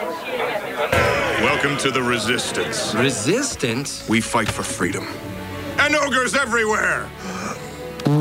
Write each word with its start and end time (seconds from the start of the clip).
Welcome 0.00 1.76
to 1.78 1.90
the 1.90 2.02
Resistance. 2.02 2.94
Resistance? 2.94 4.08
We 4.08 4.22
fight 4.22 4.48
for 4.48 4.62
freedom. 4.62 5.06
And 5.78 5.94
ogres 5.94 6.34
everywhere! 6.34 7.02
All 8.06 8.16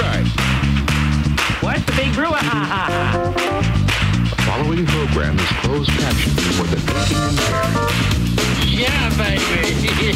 right. 0.00 0.26
What's 1.60 1.84
the 1.84 1.92
big 1.96 2.12
brew? 2.14 2.24
Ha 2.24 2.40
ha 2.42 2.64
ha. 2.72 3.30
The 4.28 4.42
following 4.42 4.84
program 4.86 5.38
is 5.38 5.48
closed 5.60 5.90
captioned 5.90 6.40
for 6.56 6.64
the 6.64 6.80
thinking 6.80 7.22
impaired. 7.28 8.23
Yeah, 8.74 9.08
baby. 9.16 9.38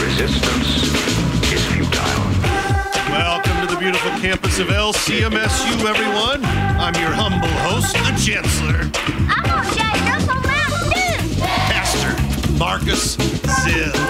Resistance 0.00 0.84
is 1.52 1.64
futile. 1.66 2.24
Welcome 3.10 3.66
to 3.66 3.74
the 3.74 3.76
beautiful 3.80 4.12
campus 4.20 4.60
of 4.60 4.68
LCMSU, 4.68 5.84
everyone. 5.84 6.44
I'm 6.78 6.94
your 7.02 7.10
humble 7.10 7.48
host, 7.48 7.94
the 7.94 8.14
Chancellor, 8.24 8.88
I'm 9.28 9.42
gonna 9.42 9.74
judge 9.74 10.00
Russell 10.08 10.40
Mouse. 10.46 11.40
Pastor 11.66 12.12
Marcus 12.58 13.16
Zill. 13.16 14.09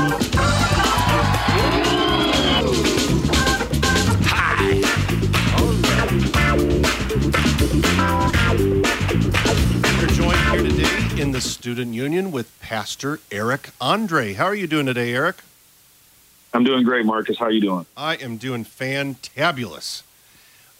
Student 11.70 11.94
Union 11.94 12.32
with 12.32 12.50
Pastor 12.58 13.20
Eric 13.30 13.70
Andræ. 13.80 14.34
How 14.34 14.46
are 14.46 14.56
you 14.56 14.66
doing 14.66 14.86
today, 14.86 15.14
Eric? 15.14 15.36
I'm 16.52 16.64
doing 16.64 16.82
great, 16.82 17.06
Marcus. 17.06 17.38
How 17.38 17.44
are 17.44 17.52
you 17.52 17.60
doing? 17.60 17.86
I 17.96 18.16
am 18.16 18.38
doing 18.38 18.64
fantabulous. 18.64 20.02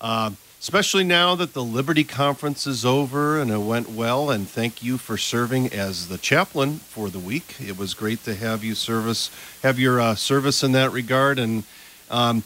Uh, 0.01 0.33
especially 0.59 1.05
now 1.05 1.37
that 1.37 1.53
the 1.53 1.63
Liberty 1.63 2.03
Conference 2.03 2.67
is 2.67 2.85
over 2.85 3.41
and 3.41 3.53
it 3.53 3.59
went 3.59 3.89
well. 3.89 4.33
And 4.33 4.49
thank 4.49 4.83
you 4.83 4.99
for 4.99 5.17
serving 5.17 5.73
as 5.73 6.09
the 6.09 6.19
chaplain 6.19 6.79
for 6.79 7.09
the 7.09 7.21
week. 7.21 7.55
It 7.61 7.79
was 7.79 7.95
great 7.95 8.25
to 8.25 8.35
have 8.35 8.65
you 8.65 8.75
service, 8.75 9.31
have 9.63 9.79
your 9.79 10.01
uh, 10.01 10.17
service 10.17 10.65
in 10.65 10.73
that 10.73 10.91
regard. 10.91 11.39
And 11.39 11.63
um, 12.11 12.43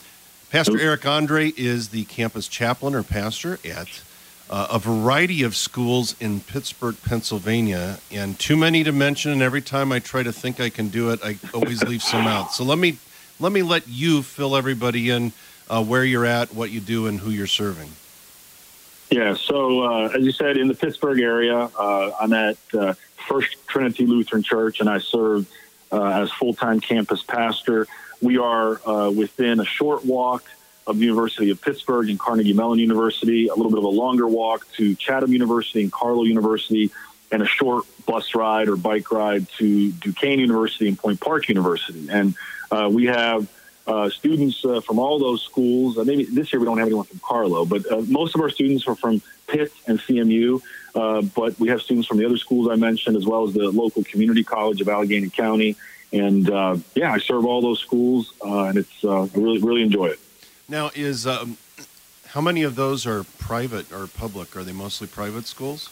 Pastor 0.50 0.78
Eric 0.78 1.00
Andræ 1.00 1.54
is 1.56 1.88
the 1.88 2.04
campus 2.04 2.46
chaplain 2.46 2.94
or 2.94 3.02
pastor 3.02 3.58
at 3.64 4.02
uh, 4.50 4.68
a 4.72 4.78
variety 4.78 5.42
of 5.42 5.56
schools 5.56 6.14
in 6.20 6.40
Pittsburgh, 6.40 6.96
Pennsylvania, 7.04 7.98
and 8.10 8.38
too 8.38 8.56
many 8.56 8.84
to 8.84 8.92
mention. 8.92 9.32
And 9.32 9.42
every 9.42 9.62
time 9.62 9.90
I 9.90 9.98
try 9.98 10.22
to 10.22 10.32
think 10.32 10.60
I 10.60 10.68
can 10.68 10.88
do 10.88 11.10
it, 11.10 11.20
I 11.24 11.38
always 11.54 11.82
leave 11.82 12.02
some 12.02 12.26
out. 12.26 12.52
So 12.52 12.64
let 12.64 12.78
me 12.78 12.98
let 13.40 13.52
me 13.52 13.62
let 13.62 13.88
you 13.88 14.22
fill 14.22 14.56
everybody 14.56 15.10
in 15.10 15.32
uh, 15.68 15.82
where 15.82 16.04
you're 16.04 16.26
at, 16.26 16.54
what 16.54 16.70
you 16.70 16.80
do, 16.80 17.06
and 17.06 17.20
who 17.20 17.30
you're 17.30 17.46
serving. 17.46 17.90
Yeah. 19.10 19.34
So, 19.34 19.82
uh, 19.82 20.08
as 20.08 20.24
you 20.24 20.32
said, 20.32 20.56
in 20.56 20.68
the 20.68 20.74
Pittsburgh 20.74 21.20
area, 21.20 21.56
uh, 21.56 22.12
I'm 22.20 22.32
at 22.32 22.56
uh, 22.72 22.94
First 23.28 23.56
Trinity 23.66 24.06
Lutheran 24.06 24.42
Church, 24.42 24.80
and 24.80 24.88
I 24.88 24.98
serve 24.98 25.46
uh, 25.92 26.22
as 26.22 26.30
full-time 26.32 26.80
campus 26.80 27.22
pastor. 27.22 27.86
We 28.20 28.38
are 28.38 29.10
within 29.10 29.60
a 29.60 29.64
short 29.64 30.04
walk 30.04 30.44
of 30.86 30.98
the 30.98 31.04
University 31.04 31.50
of 31.50 31.60
Pittsburgh 31.60 32.10
and 32.10 32.18
Carnegie 32.18 32.52
Mellon 32.52 32.78
University, 32.78 33.48
a 33.48 33.54
little 33.54 33.70
bit 33.70 33.78
of 33.78 33.84
a 33.84 33.88
longer 33.88 34.28
walk 34.28 34.70
to 34.72 34.94
Chatham 34.96 35.32
University 35.32 35.82
and 35.82 35.92
Carlow 35.92 36.24
University, 36.24 36.90
and 37.30 37.42
a 37.42 37.46
short 37.46 37.84
bus 38.06 38.34
ride 38.34 38.68
or 38.68 38.76
bike 38.76 39.10
ride 39.10 39.48
to 39.58 39.92
Duquesne 39.92 40.38
University 40.38 40.88
and 40.88 40.98
Point 40.98 41.20
Park 41.20 41.48
University. 41.48 42.06
And 42.10 42.34
uh, 42.70 42.88
we 42.92 43.06
have 43.06 43.48
uh, 43.86 44.08
students 44.08 44.64
uh, 44.64 44.80
from 44.80 44.98
all 44.98 45.18
those 45.18 45.42
schools. 45.42 45.98
Uh, 45.98 46.04
maybe 46.04 46.24
this 46.24 46.52
year 46.52 46.60
we 46.60 46.66
don't 46.66 46.78
have 46.78 46.86
anyone 46.86 47.04
from 47.04 47.20
Carlow, 47.20 47.64
but 47.64 47.90
uh, 47.90 48.00
most 48.02 48.34
of 48.34 48.40
our 48.40 48.50
students 48.50 48.86
are 48.86 48.94
from 48.94 49.20
Pitt 49.46 49.72
and 49.86 49.98
CMU. 49.98 50.60
Uh, 50.94 51.22
but 51.22 51.58
we 51.58 51.68
have 51.68 51.82
students 51.82 52.06
from 52.06 52.18
the 52.18 52.24
other 52.24 52.36
schools 52.36 52.68
I 52.70 52.76
mentioned, 52.76 53.16
as 53.16 53.26
well 53.26 53.46
as 53.46 53.54
the 53.54 53.70
local 53.70 54.04
community 54.04 54.44
college 54.44 54.80
of 54.80 54.88
Allegheny 54.88 55.28
County. 55.28 55.76
And 56.12 56.48
uh, 56.48 56.76
yeah, 56.94 57.12
I 57.12 57.18
serve 57.18 57.44
all 57.44 57.60
those 57.60 57.80
schools, 57.80 58.32
uh, 58.44 58.64
and 58.64 58.78
it's 58.78 59.04
I 59.04 59.28
really 59.34 59.58
really 59.58 59.82
enjoy 59.82 60.06
it. 60.06 60.20
Now, 60.68 60.90
is 60.94 61.26
um, 61.26 61.58
how 62.28 62.40
many 62.40 62.62
of 62.62 62.74
those 62.74 63.06
are 63.06 63.24
private 63.24 63.92
or 63.92 64.06
public? 64.06 64.56
Are 64.56 64.64
they 64.64 64.72
mostly 64.72 65.06
private 65.06 65.46
schools? 65.46 65.90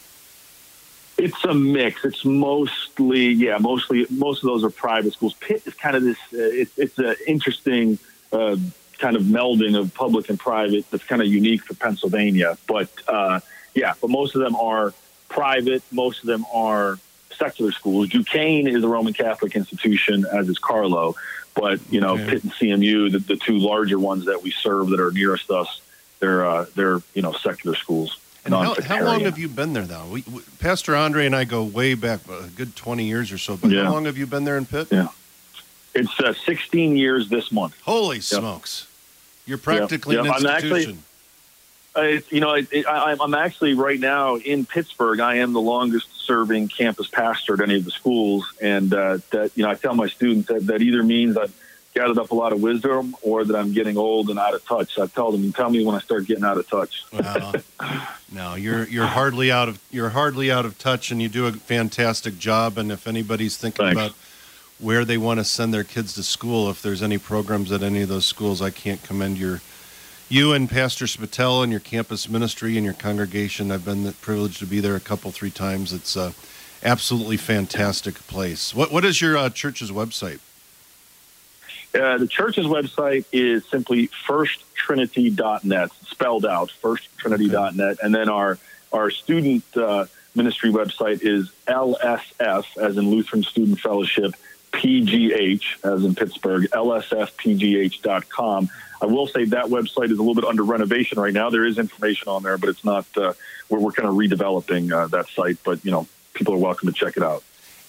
It's 1.19 1.45
a 1.45 1.53
mix. 1.53 2.05
It's 2.05 2.25
mostly, 2.25 3.29
yeah, 3.29 3.59
mostly 3.59 4.07
most 4.11 4.43
of 4.43 4.47
those 4.47 4.65
are 4.65 4.71
private 4.71 5.13
schools. 5.13 5.35
Pitt 5.35 5.63
is 5.67 5.75
kind 5.75 5.95
of 5.95 6.03
this. 6.03 6.17
Uh, 6.33 6.39
it's 6.39 6.79
it's 6.79 6.99
an 6.99 7.15
interesting 7.27 7.99
uh, 8.33 8.57
kind 8.99 9.15
of 9.15 9.23
melding 9.23 9.79
of 9.79 9.93
public 9.95 10.31
and 10.31 10.39
private 10.39 10.91
that's 10.91 11.05
kind 11.05 11.21
of 11.21 11.29
unique 11.29 11.63
for 11.63 11.75
Pennsylvania. 11.75 12.57
But 12.67 12.91
uh, 13.07 13.41
yeah, 13.75 13.93
but 14.01 14.09
most 14.09 14.35
of 14.35 14.41
them 14.41 14.57
are 14.57 14.95
private. 15.29 15.83
Most 15.93 16.21
of 16.21 16.27
them 16.27 16.47
are 16.53 16.99
secular 17.31 17.73
schools. 17.73 18.09
Duquesne 18.09 18.67
is 18.67 18.83
a 18.83 18.89
Roman 18.89 19.13
Catholic 19.13 19.55
institution, 19.55 20.25
as 20.33 20.49
is 20.49 20.59
Carlow. 20.59 21.15
But 21.55 21.81
you 21.91 22.01
know, 22.01 22.15
Okay. 22.15 22.27
Pitt 22.27 22.45
and 22.45 22.53
CMU, 22.53 23.13
the, 23.13 23.19
the 23.19 23.37
two 23.37 23.59
larger 23.59 23.99
ones 23.99 24.25
that 24.27 24.43
we 24.43 24.51
serve 24.51 24.89
that 24.91 25.01
are 25.01 25.11
nearest 25.13 25.51
us, 25.51 25.81
they're 26.19 26.45
uh, 26.47 26.67
they're 26.75 27.01
you 27.15 27.23
know 27.23 27.33
secular 27.33 27.77
schools. 27.77 28.19
And 28.45 28.53
how, 28.55 28.75
how 28.83 29.05
long 29.05 29.21
have 29.21 29.39
you 29.39 29.49
been 29.49 29.73
there 29.73 29.87
now? 29.87 30.05
We, 30.07 30.25
we, 30.33 30.41
Pastor 30.59 30.95
Andræ 30.95 31.27
and 31.27 31.37
I 31.37 31.45
go 31.45 31.63
way 31.63 31.95
back, 31.95 32.21
a 32.29 32.49
good 32.49 32.75
20 32.75 33.05
years 33.05 33.31
or 33.31 33.39
so. 33.39 33.57
But 33.57 33.71
Yeah. 33.71 33.85
how 33.85 33.93
long 33.93 34.07
have 34.07 34.19
you 34.19 34.27
been 34.27 34.43
there 34.43 34.57
in 34.57 34.67
Pitt? 34.67 34.89
Yeah. 34.91 35.09
It's 35.95 36.19
uh, 36.19 36.35
16 36.45 36.97
years 36.97 37.29
this 37.29 37.53
month. 37.53 37.77
Holy 37.83 38.19
smokes. 38.19 38.89
You're 39.47 39.59
practically 39.59 40.17
Yep. 40.17 40.25
an 40.25 40.31
I'm 40.33 40.47
actually- 40.47 40.71
institution. 40.81 41.03
Uh, 41.95 42.03
you 42.31 42.41
know, 42.41 42.55
it, 42.55 42.85
I, 42.87 43.15
I'm 43.21 43.35
actually 43.35 43.75
right 43.75 44.01
now 44.01 44.37
in 44.37 44.65
Pittsburgh. 44.67 45.21
I 45.21 45.37
am 45.37 45.53
the 45.53 45.61
longest 45.61 46.12
serving 46.25 46.69
campus 46.69 47.09
pastor 47.09 47.55
at 47.55 47.61
any 47.61 47.79
of 47.79 47.85
the 47.85 47.91
schools, 47.91 48.53
and 48.61 48.93
uh, 48.93 49.19
that 49.31 49.53
you 49.55 49.65
know, 49.65 49.71
I 49.71 49.75
tell 49.75 49.95
my 49.95 50.09
students 50.09 50.49
that 50.49 50.67
that 50.67 50.83
either 50.83 51.03
means 51.03 51.37
I've 51.37 51.55
gathered 51.95 52.19
up 52.19 52.31
a 52.31 52.35
lot 52.35 52.53
of 52.53 52.63
wisdom 52.63 53.15
or 53.23 53.45
that 53.45 53.55
I'm 53.55 53.73
getting 53.73 53.97
old 53.97 54.31
and 54.31 54.39
out 54.39 54.55
of 54.55 54.65
touch. 54.65 54.99
I 54.99 55.07
tell 55.07 55.31
them, 55.31 55.53
tell 55.53 55.71
me 55.71 55.85
when 55.85 55.95
I 55.95 56.01
start 56.01 56.27
getting 56.27 56.45
out 56.45 56.57
of 56.57 56.69
touch. 56.69 57.05
Well, 57.13 57.55
no, 58.33 58.55
you're 58.55 58.87
you're 58.89 59.07
hardly 59.07 59.51
out 59.51 59.69
of 59.69 59.81
you're 59.91 60.11
hardly 60.11 60.51
out 60.51 60.65
of 60.65 60.79
touch, 60.79 61.11
and 61.11 61.21
you 61.21 61.29
do 61.29 61.47
a 61.47 61.53
fantastic 61.53 62.39
job. 62.39 62.79
And 62.79 62.91
if 62.91 63.07
anybody's 63.07 63.57
thinking 63.57 63.87
Thanks. 63.87 64.01
about 64.01 64.17
where 64.79 65.05
they 65.05 65.19
want 65.19 65.39
to 65.39 65.45
send 65.45 65.73
their 65.73 65.85
kids 65.85 66.15
to 66.15 66.23
school, 66.23 66.71
if 66.71 66.83
there's 66.83 67.03
any 67.03 67.19
programs 67.19 67.71
at 67.71 67.83
any 67.83 68.03
of 68.03 68.09
those 68.09 68.27
schools, 68.27 68.63
I 68.63 68.71
can't 68.71 69.03
commend 69.03 69.39
your 69.39 69.61
you 70.33 70.55
and 70.55 70.71
Pastor 70.71 71.05
Spatel 71.05 71.63
and 71.63 71.71
your 71.71 71.81
campus 71.81 72.27
ministry 72.27 72.79
and 72.79 72.87
your 72.87 72.95
congregation. 72.95 73.71
I've 73.71 73.85
been 73.85 74.11
privileged 74.15 74.61
to 74.61 74.67
be 74.67 74.81
there 74.81 74.97
a 74.97 75.01
couple 75.01 75.31
three 75.31 75.51
times. 75.51 75.93
It's 75.93 76.17
a 76.17 76.33
absolutely 76.83 77.37
fantastic 77.37 78.15
place. 78.15 78.75
What 78.75 78.91
what 78.91 79.05
is 79.05 79.21
your 79.21 79.37
uh, 79.37 79.51
church's 79.51 79.91
website? 79.91 80.39
Uh, 81.95 82.17
the 82.17 82.27
church's 82.27 82.65
website 82.65 83.27
is 83.31 83.67
simply 83.67 84.09
firsttrinity.net, 84.27 85.91
spelled 86.07 86.47
out, 86.47 86.73
firsttrinity.net. 86.83 87.99
And 88.03 88.15
then 88.15 88.31
our, 88.31 88.59
our 88.95 89.11
student 89.11 89.63
uh, 89.77 90.07
ministry 90.35 90.71
website 90.71 91.21
is 91.21 91.53
LSF, 91.69 92.79
as 92.79 92.97
in 92.97 93.11
Lutheran 93.11 93.43
Student 93.43 93.81
Fellowship, 93.81 94.35
PGH, 94.73 95.85
as 95.85 96.05
in 96.05 96.15
Pittsburgh, 96.15 96.69
lsfpgh.com. 96.71 98.71
I 99.01 99.07
will 99.07 99.27
say 99.27 99.45
that 99.47 99.67
website 99.67 100.11
is 100.11 100.19
a 100.19 100.23
little 100.23 100.35
bit 100.35 100.45
under 100.45 100.63
renovation 100.63 101.21
right 101.21 101.33
now. 101.33 101.51
There 101.51 101.65
is 101.65 101.79
information 101.79 102.29
on 102.29 102.43
there, 102.43 102.57
but 102.57 102.69
it's 102.69 102.85
not, 102.85 103.05
uh, 103.17 103.33
we're, 103.69 103.81
we're 103.81 103.93
kind 103.93 104.09
of 104.09 104.15
redeveloping 104.15 104.93
uh, 104.93 105.09
that 105.09 105.29
site. 105.29 105.59
But, 105.65 105.85
you 105.85 105.91
know, 105.91 106.07
people 106.35 106.55
are 106.55 106.59
welcome 106.59 106.89
to 106.89 106.95
check 106.95 107.17
it 107.17 107.23
out. 107.23 107.43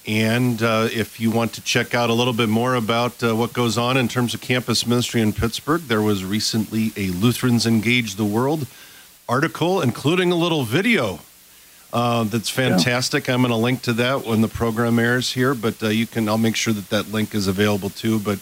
And 0.05 0.61
uh, 0.61 0.89
if 0.91 1.19
you 1.19 1.31
want 1.31 1.53
to 1.53 1.61
check 1.61 1.93
out 1.93 2.09
a 2.09 2.13
little 2.13 2.33
bit 2.33 2.49
more 2.49 2.75
about 2.75 3.23
uh, 3.23 3.35
what 3.35 3.53
goes 3.53 3.77
on 3.77 3.95
in 3.95 4.09
terms 4.09 4.33
of 4.33 4.41
campus 4.41 4.85
ministry 4.85 5.21
in 5.21 5.31
Pittsburgh, 5.31 5.81
there 5.81 6.01
was 6.01 6.25
recently 6.25 6.91
a 6.97 7.09
Lutherans 7.11 7.65
Engage 7.65 8.15
the 8.15 8.25
World 8.25 8.67
article, 9.29 9.81
including 9.81 10.31
a 10.31 10.35
little 10.35 10.63
video 10.63 11.19
uh, 11.93 12.23
that's 12.25 12.49
fantastic. 12.49 13.29
I'm 13.29 13.41
going 13.41 13.51
to 13.51 13.55
link 13.55 13.83
to 13.83 13.93
that 13.93 14.25
when 14.25 14.41
the 14.41 14.47
program 14.47 14.99
airs 14.99 15.31
here, 15.31 15.53
but 15.53 15.81
uh, 15.81 15.87
you 15.87 16.07
can. 16.07 16.27
I'll 16.27 16.37
make 16.37 16.55
sure 16.55 16.73
that 16.73 16.89
that 16.89 17.11
link 17.11 17.33
is 17.33 17.47
available 17.47 17.89
too. 17.89 18.19
But 18.19 18.39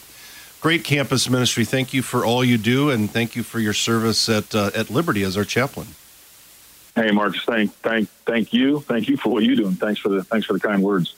great 0.61 0.83
campus 0.83 1.29
ministry. 1.29 1.65
Thank 1.65 1.93
you 1.93 2.01
for 2.01 2.25
all 2.25 2.43
you 2.43 2.57
do, 2.57 2.89
and 2.89 3.11
thank 3.11 3.35
you 3.35 3.43
for 3.43 3.59
your 3.59 3.73
service 3.73 4.29
at 4.29 4.55
uh, 4.55 4.71
at 4.73 4.89
Liberty 4.89 5.23
as 5.23 5.37
our 5.37 5.43
chaplain. 5.43 5.87
Hey, 6.95 7.11
Mark. 7.11 7.35
thank, 7.45 7.73
thank, 7.75 8.09
thank 8.25 8.53
you. 8.53 8.81
Thank 8.81 9.07
you 9.07 9.15
for 9.15 9.29
what 9.29 9.43
you 9.43 9.55
do. 9.55 9.67
And 9.67 9.79
thanks 9.79 9.99
for 9.99 10.09
the, 10.09 10.23
thanks 10.23 10.45
for 10.45 10.53
the 10.53 10.59
kind 10.59 10.83
words. 10.83 11.15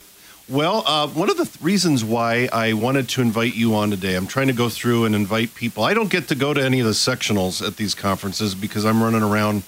Well, 0.48 0.84
uh, 0.86 1.08
one 1.08 1.30
of 1.30 1.36
the 1.36 1.46
th- 1.46 1.60
reasons 1.62 2.04
why 2.04 2.48
I 2.52 2.74
wanted 2.74 3.08
to 3.10 3.22
invite 3.22 3.54
you 3.56 3.74
on 3.74 3.90
today, 3.90 4.14
I'm 4.14 4.26
trying 4.26 4.46
to 4.48 4.52
go 4.52 4.68
through 4.68 5.06
and 5.06 5.14
invite 5.14 5.54
people. 5.54 5.82
I 5.82 5.94
don't 5.94 6.10
get 6.10 6.28
to 6.28 6.34
go 6.34 6.54
to 6.54 6.62
any 6.62 6.80
of 6.80 6.86
the 6.86 6.92
sectionals 6.92 7.66
at 7.66 7.76
these 7.76 7.94
conferences 7.94 8.54
because 8.54 8.84
I'm 8.84 9.02
running 9.02 9.22
around 9.22 9.64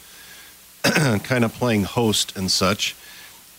kind 1.24 1.44
of 1.44 1.52
playing 1.54 1.84
host 1.84 2.36
and 2.36 2.50
such. 2.50 2.94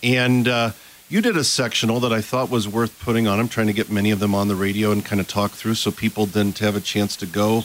And, 0.02 0.48
uh, 0.48 0.70
You 1.10 1.22
did 1.22 1.38
a 1.38 1.44
sectional 1.44 2.00
that 2.00 2.12
I 2.12 2.20
thought 2.20 2.50
was 2.50 2.68
worth 2.68 3.00
putting 3.00 3.26
on. 3.26 3.40
I'm 3.40 3.48
trying 3.48 3.68
to 3.68 3.72
get 3.72 3.90
many 3.90 4.10
of 4.10 4.18
them 4.20 4.34
on 4.34 4.48
the 4.48 4.54
radio 4.54 4.92
and 4.92 5.02
kind 5.02 5.20
of 5.22 5.26
talk 5.26 5.52
through 5.52 5.76
so 5.76 5.90
people 5.90 6.26
didn't 6.26 6.58
have 6.58 6.76
a 6.76 6.82
chance 6.82 7.16
to 7.16 7.26
go 7.26 7.64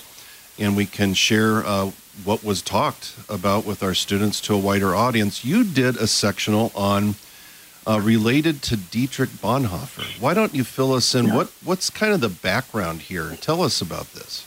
and 0.58 0.78
we 0.78 0.86
can 0.86 1.14
share 1.14 1.66
uh, 1.66 1.92
what 2.24 2.44
was 2.44 2.62
talked 2.62 3.14
about 3.28 3.66
with 3.66 3.82
our 3.84 3.94
students 3.94 4.40
to 4.42 4.54
a 4.54 4.58
wider 4.58 4.96
audience. 4.96 5.44
You 5.44 5.64
did 5.66 5.98
a 5.98 6.08
sectional 6.08 6.72
on 6.74 7.16
uh, 7.86 8.00
related 8.00 8.62
to 8.64 8.78
Dietrich 8.78 9.32
Bonhoeffer. 9.42 10.22
Why 10.22 10.34
don't 10.34 10.54
you 10.54 10.64
fill 10.64 10.94
us 10.94 11.14
in? 11.14 11.34
What 11.34 11.52
What's 11.66 11.90
kind 11.90 12.14
of 12.14 12.22
the 12.22 12.30
background 12.30 13.02
here? 13.02 13.36
Tell 13.42 13.62
us 13.62 13.82
about 13.82 14.14
this. 14.14 14.46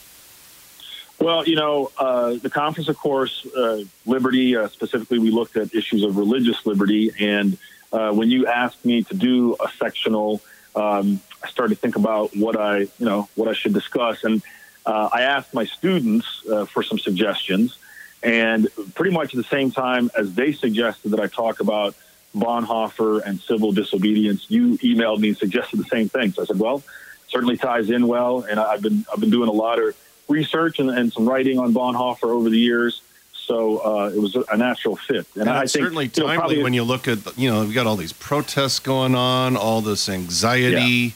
Well, 1.18 1.48
you 1.48 1.56
know, 1.56 1.90
uh, 1.98 2.34
the 2.34 2.50
conference, 2.50 2.88
of 2.88 2.98
course, 2.98 3.46
uh, 3.46 3.84
liberty, 4.04 4.56
uh, 4.56 4.68
specifically, 4.68 5.18
we 5.18 5.30
looked 5.30 5.56
at 5.56 5.74
issues 5.74 6.02
of 6.02 6.16
religious 6.18 6.66
liberty. 6.66 7.10
And 7.18 7.56
uh, 7.92 8.12
when 8.12 8.30
you 8.30 8.46
asked 8.46 8.84
me 8.84 9.02
to 9.04 9.14
do 9.14 9.56
a 9.58 9.68
sectional, 9.78 10.42
um, 10.74 11.20
I 11.42 11.48
started 11.48 11.76
to 11.76 11.80
think 11.80 11.96
about 11.96 12.36
what 12.36 12.56
I, 12.56 12.80
you 12.80 13.06
know, 13.06 13.28
what 13.34 13.48
I 13.48 13.54
should 13.54 13.72
discuss. 13.72 14.24
And 14.24 14.42
uh, 14.84 15.08
I 15.12 15.22
asked 15.22 15.54
my 15.54 15.64
students 15.64 16.26
uh, 16.46 16.66
for 16.66 16.82
some 16.82 16.98
suggestions. 16.98 17.78
And 18.22 18.68
pretty 18.94 19.12
much 19.12 19.34
at 19.34 19.36
the 19.36 19.44
same 19.44 19.70
time 19.70 20.10
as 20.16 20.34
they 20.34 20.52
suggested 20.52 21.10
that 21.10 21.20
I 21.20 21.28
talk 21.28 21.60
about 21.60 21.94
Bonhoeffer 22.34 23.22
and 23.24 23.40
civil 23.40 23.72
disobedience, 23.72 24.46
you 24.50 24.76
emailed 24.78 25.20
me 25.20 25.28
and 25.28 25.38
suggested 25.38 25.78
the 25.78 25.84
same 25.84 26.08
thing. 26.08 26.32
So 26.32 26.42
I 26.42 26.44
said, 26.44 26.58
well, 26.58 26.82
certainly 27.28 27.56
ties 27.56 27.88
in 27.88 28.06
well. 28.06 28.42
And 28.42 28.60
I've 28.60 28.82
been, 28.82 29.06
I've 29.10 29.20
been 29.20 29.30
doing 29.30 29.48
a 29.48 29.52
lot 29.52 29.78
of 29.78 29.96
research 30.28 30.78
and, 30.78 30.90
and 30.90 31.12
some 31.12 31.28
writing 31.28 31.58
on 31.58 31.72
Bonhoeffer 31.72 32.28
over 32.28 32.50
the 32.50 32.58
years. 32.58 33.02
So 33.32 33.78
uh, 33.78 34.10
it 34.12 34.18
was 34.18 34.34
a 34.34 34.56
natural 34.56 34.96
fit, 34.96 35.24
and, 35.34 35.42
and 35.42 35.50
I 35.50 35.60
think 35.60 35.84
certainly 35.84 36.08
timely 36.08 36.32
you 36.32 36.34
know, 36.34 36.40
probably, 36.40 36.62
when 36.64 36.74
you 36.74 36.82
look 36.82 37.06
at 37.06 37.38
you 37.38 37.48
know 37.48 37.60
we've 37.60 37.74
got 37.74 37.86
all 37.86 37.94
these 37.94 38.12
protests 38.12 38.80
going 38.80 39.14
on, 39.14 39.56
all 39.56 39.80
this 39.80 40.08
anxiety, 40.08 40.82
yeah. 40.82 41.10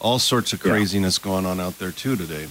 all 0.00 0.20
sorts 0.20 0.52
of 0.52 0.60
craziness 0.60 1.18
yeah. 1.18 1.24
going 1.24 1.44
on 1.44 1.58
out 1.58 1.80
there 1.80 1.90
too 1.90 2.14
today. 2.14 2.46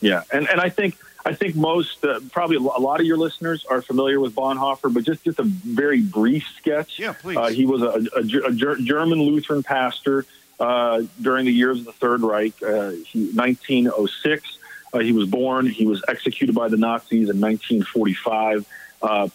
Yeah, 0.00 0.22
and 0.32 0.48
and 0.48 0.58
I 0.58 0.70
think 0.70 0.96
I 1.26 1.34
think 1.34 1.56
most 1.56 2.04
uh, 2.04 2.20
probably 2.32 2.56
a 2.56 2.60
lot 2.60 3.00
of 3.00 3.06
your 3.06 3.16
listeners 3.16 3.64
are 3.66 3.80
familiar 3.82 4.20
with 4.20 4.34
Bonhoeffer, 4.34 4.92
but 4.92 5.04
just 5.04 5.24
just 5.24 5.38
a 5.38 5.44
very 5.44 6.00
brief 6.00 6.46
sketch. 6.56 6.98
Yeah, 6.98 7.12
please. 7.12 7.36
Uh, 7.36 7.48
he 7.48 7.66
was 7.66 7.82
a, 7.82 8.06
a, 8.16 8.48
a, 8.48 8.76
German 8.76 9.20
Lutheran 9.20 9.62
pastor 9.62 10.26
uh, 10.60 11.02
during 11.20 11.46
the 11.46 11.52
years 11.52 11.78
of 11.78 11.86
the 11.86 11.92
Third 11.92 12.20
Reich. 12.22 12.54
Uh, 12.62 12.90
he, 12.90 13.30
1906. 13.32 14.58
Uh, 14.94 15.00
he 15.00 15.12
was 15.12 15.28
born. 15.28 15.66
He 15.66 15.86
was 15.86 16.02
executed 16.06 16.54
by 16.54 16.68
the 16.68 16.76
Nazis 16.76 17.28
in 17.28 17.40
1945, 17.40 18.64
uh, 19.02 19.28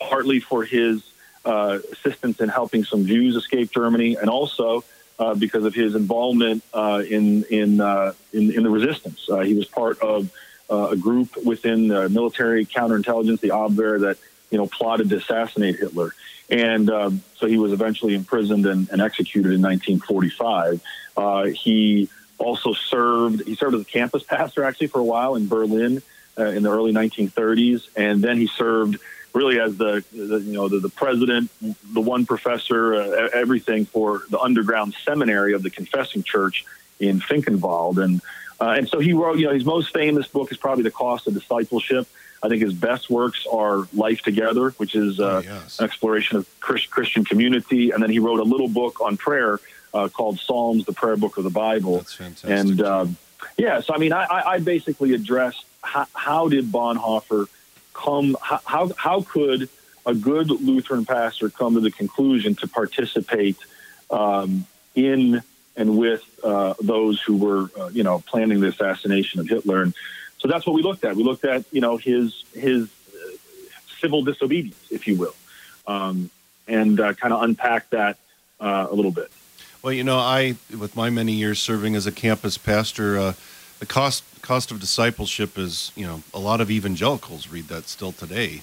partly 0.00 0.40
for 0.40 0.64
his 0.64 1.02
uh, 1.44 1.78
assistance 1.92 2.40
in 2.40 2.48
helping 2.48 2.84
some 2.84 3.06
Jews 3.06 3.36
escape 3.36 3.70
Germany, 3.70 4.16
and 4.16 4.30
also 4.30 4.82
uh, 5.18 5.34
because 5.34 5.66
of 5.66 5.74
his 5.74 5.94
involvement 5.94 6.64
uh, 6.72 7.02
in 7.06 7.44
in, 7.44 7.82
uh, 7.82 8.14
in, 8.32 8.50
in 8.50 8.62
the 8.62 8.70
resistance. 8.70 9.28
he 9.42 9.54
was 9.54 9.66
part 9.66 10.00
of 10.00 10.30
a 10.70 10.96
group 10.96 11.36
within 11.44 11.88
the 11.88 12.08
military 12.08 12.64
counterintelligence, 12.64 13.40
the 13.40 13.50
Abwehr, 13.50 14.00
that 14.00 14.16
you 14.50 14.56
know 14.56 14.66
plotted 14.66 15.10
to 15.10 15.16
assassinate 15.16 15.76
Hitler. 15.76 16.14
And 16.48 16.88
um, 16.88 17.22
so 17.36 17.46
he 17.46 17.58
was 17.58 17.72
eventually 17.72 18.14
imprisoned 18.14 18.66
and, 18.66 18.88
and 18.90 19.02
executed 19.02 19.52
in 19.52 19.62
1945. 19.62 20.82
he 21.54 22.08
also 22.38 22.72
served. 22.72 23.46
He 23.46 23.54
served 23.54 23.74
as 23.74 23.82
a 23.82 23.84
campus 23.84 24.22
pastor 24.22 24.64
actually 24.64 24.88
for 24.88 25.00
a 25.00 25.04
while 25.04 25.36
in 25.36 25.48
Berlin 25.48 26.02
uh, 26.38 26.44
in 26.44 26.62
the 26.62 26.70
early 26.70 26.92
1930s, 26.92 27.88
and 27.96 28.22
then 28.22 28.38
he 28.38 28.46
served 28.46 28.98
really 29.32 29.58
as 29.58 29.76
the, 29.76 30.04
the 30.12 30.40
you 30.40 30.52
know 30.52 30.68
the, 30.68 30.78
the, 30.78 30.88
president, 30.88 31.50
the 31.60 32.00
one 32.00 32.24
professor, 32.24 32.94
uh, 32.94 33.28
everything 33.34 33.84
for 33.84 34.22
the 34.30 34.38
underground 34.38 34.94
seminary 35.04 35.52
of 35.52 35.62
the 35.62 35.70
Confessing 35.70 36.22
Church 36.22 36.64
in 37.00 37.20
Finkenwalde, 37.20 38.02
and 38.02 38.22
uh, 38.60 38.74
and 38.76 38.88
so 38.88 39.00
he 39.00 39.12
wrote. 39.12 39.38
You 39.38 39.46
know, 39.46 39.54
his 39.54 39.64
most 39.64 39.92
famous 39.92 40.28
book 40.28 40.52
is 40.52 40.56
probably 40.56 40.84
The 40.84 40.90
Cost 40.90 41.26
of 41.26 41.34
Discipleship. 41.34 42.06
I 42.42 42.48
think 42.48 42.62
his 42.62 42.74
best 42.74 43.08
works 43.08 43.46
are 43.50 43.88
Life 43.94 44.20
Together, 44.20 44.70
which 44.76 44.94
is 44.94 45.18
uh, 45.18 45.24
oh, 45.24 45.38
yes. 45.38 45.78
an 45.78 45.86
exploration 45.86 46.36
of 46.36 46.60
Christian 46.60 47.24
community, 47.24 47.90
and 47.90 48.02
then 48.02 48.10
he 48.10 48.18
wrote 48.18 48.38
a 48.38 48.44
little 48.44 48.68
book 48.68 49.00
on 49.00 49.16
prayer 49.16 49.58
uh, 49.94 50.08
called 50.08 50.38
Psalms, 50.40 50.84
the 50.84 50.92
prayer 50.92 51.16
book 51.16 51.38
of 51.38 51.44
the 51.44 51.50
Bible. 51.50 51.98
That's 51.98 52.14
fantastic. 52.14 52.50
And 52.50 52.82
um, 52.82 53.16
yeah, 53.56 53.80
so 53.80 53.94
I 53.94 53.98
mean, 53.98 54.12
I, 54.12 54.26
I 54.54 54.58
basically 54.58 55.14
addressed 55.14 55.64
how, 55.82 56.06
how 56.14 56.48
did 56.48 56.72
Bonhoeffer 56.72 57.46
come? 57.92 58.36
How 58.42 58.90
how 58.96 59.22
could 59.22 59.68
a 60.04 60.14
good 60.14 60.50
Lutheran 60.50 61.04
pastor 61.04 61.48
come 61.48 61.74
to 61.74 61.80
the 61.80 61.90
conclusion 61.90 62.54
to 62.56 62.68
participate 62.68 63.56
um, 64.10 64.66
in 64.94 65.42
and 65.76 65.96
with 65.96 66.22
uh, 66.42 66.74
those 66.80 67.20
who 67.20 67.36
were, 67.36 67.70
uh, 67.78 67.88
you 67.88 68.02
know, 68.02 68.22
planning 68.26 68.60
the 68.60 68.68
assassination 68.68 69.40
of 69.40 69.48
Hitler? 69.48 69.82
And 69.82 69.94
so 70.38 70.48
that's 70.48 70.66
what 70.66 70.74
we 70.74 70.82
looked 70.82 71.04
at. 71.04 71.16
We 71.16 71.24
looked 71.24 71.44
at, 71.44 71.64
you 71.70 71.80
know, 71.80 71.96
his 71.96 72.44
his 72.52 72.88
uh, 73.14 73.36
civil 74.00 74.22
disobedience, 74.22 74.88
if 74.90 75.06
you 75.06 75.16
will, 75.16 75.34
um, 75.86 76.30
and 76.66 76.98
uh, 76.98 77.12
kind 77.14 77.32
of 77.32 77.42
unpack 77.42 77.90
that 77.90 78.18
uh, 78.58 78.88
a 78.90 78.94
little 78.94 79.12
bit. 79.12 79.30
Well, 79.84 79.92
you 79.92 80.02
know, 80.02 80.16
I 80.16 80.56
with 80.80 80.96
my 80.96 81.10
many 81.10 81.32
years 81.32 81.60
serving 81.60 81.94
as 81.94 82.06
a 82.06 82.12
campus 82.12 82.56
pastor, 82.56 83.18
uh, 83.18 83.32
the 83.80 83.86
cost 83.86 84.24
cost 84.40 84.70
of 84.70 84.80
discipleship 84.80 85.58
is 85.58 85.92
you 85.94 86.06
know 86.06 86.22
a 86.32 86.38
lot 86.38 86.62
of 86.62 86.70
evangelicals 86.70 87.48
read 87.48 87.64
that 87.68 87.90
still 87.90 88.12
today. 88.12 88.62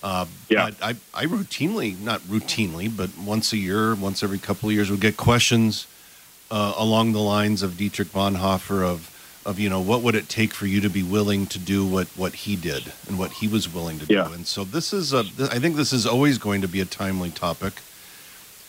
Uh, 0.00 0.26
yeah, 0.48 0.70
I, 0.80 0.90
I 1.12 1.24
routinely, 1.26 1.98
not 1.98 2.20
routinely, 2.20 2.94
but 2.96 3.10
once 3.18 3.52
a 3.52 3.56
year, 3.56 3.96
once 3.96 4.22
every 4.22 4.38
couple 4.38 4.68
of 4.68 4.74
years, 4.76 4.92
would 4.92 5.00
get 5.00 5.16
questions 5.16 5.88
uh, 6.52 6.74
along 6.76 7.14
the 7.14 7.20
lines 7.20 7.64
of 7.64 7.76
Dietrich 7.76 8.12
Bonhoeffer 8.12 8.84
of 8.84 9.10
of 9.44 9.58
you 9.58 9.68
know 9.68 9.80
what 9.80 10.02
would 10.02 10.14
it 10.14 10.28
take 10.28 10.54
for 10.54 10.66
you 10.66 10.80
to 10.80 10.88
be 10.88 11.02
willing 11.02 11.46
to 11.46 11.58
do 11.58 11.84
what 11.84 12.06
what 12.16 12.32
he 12.32 12.54
did 12.54 12.92
and 13.08 13.18
what 13.18 13.32
he 13.32 13.48
was 13.48 13.74
willing 13.74 13.98
to 13.98 14.06
yeah. 14.06 14.28
do 14.28 14.32
and 14.32 14.46
so 14.46 14.62
this 14.62 14.92
is 14.92 15.12
a 15.12 15.18
i 15.50 15.58
think 15.58 15.76
this 15.76 15.92
is 15.92 16.06
always 16.06 16.38
going 16.38 16.62
to 16.62 16.68
be 16.68 16.80
a 16.80 16.86
timely 16.86 17.28
topic 17.30 17.74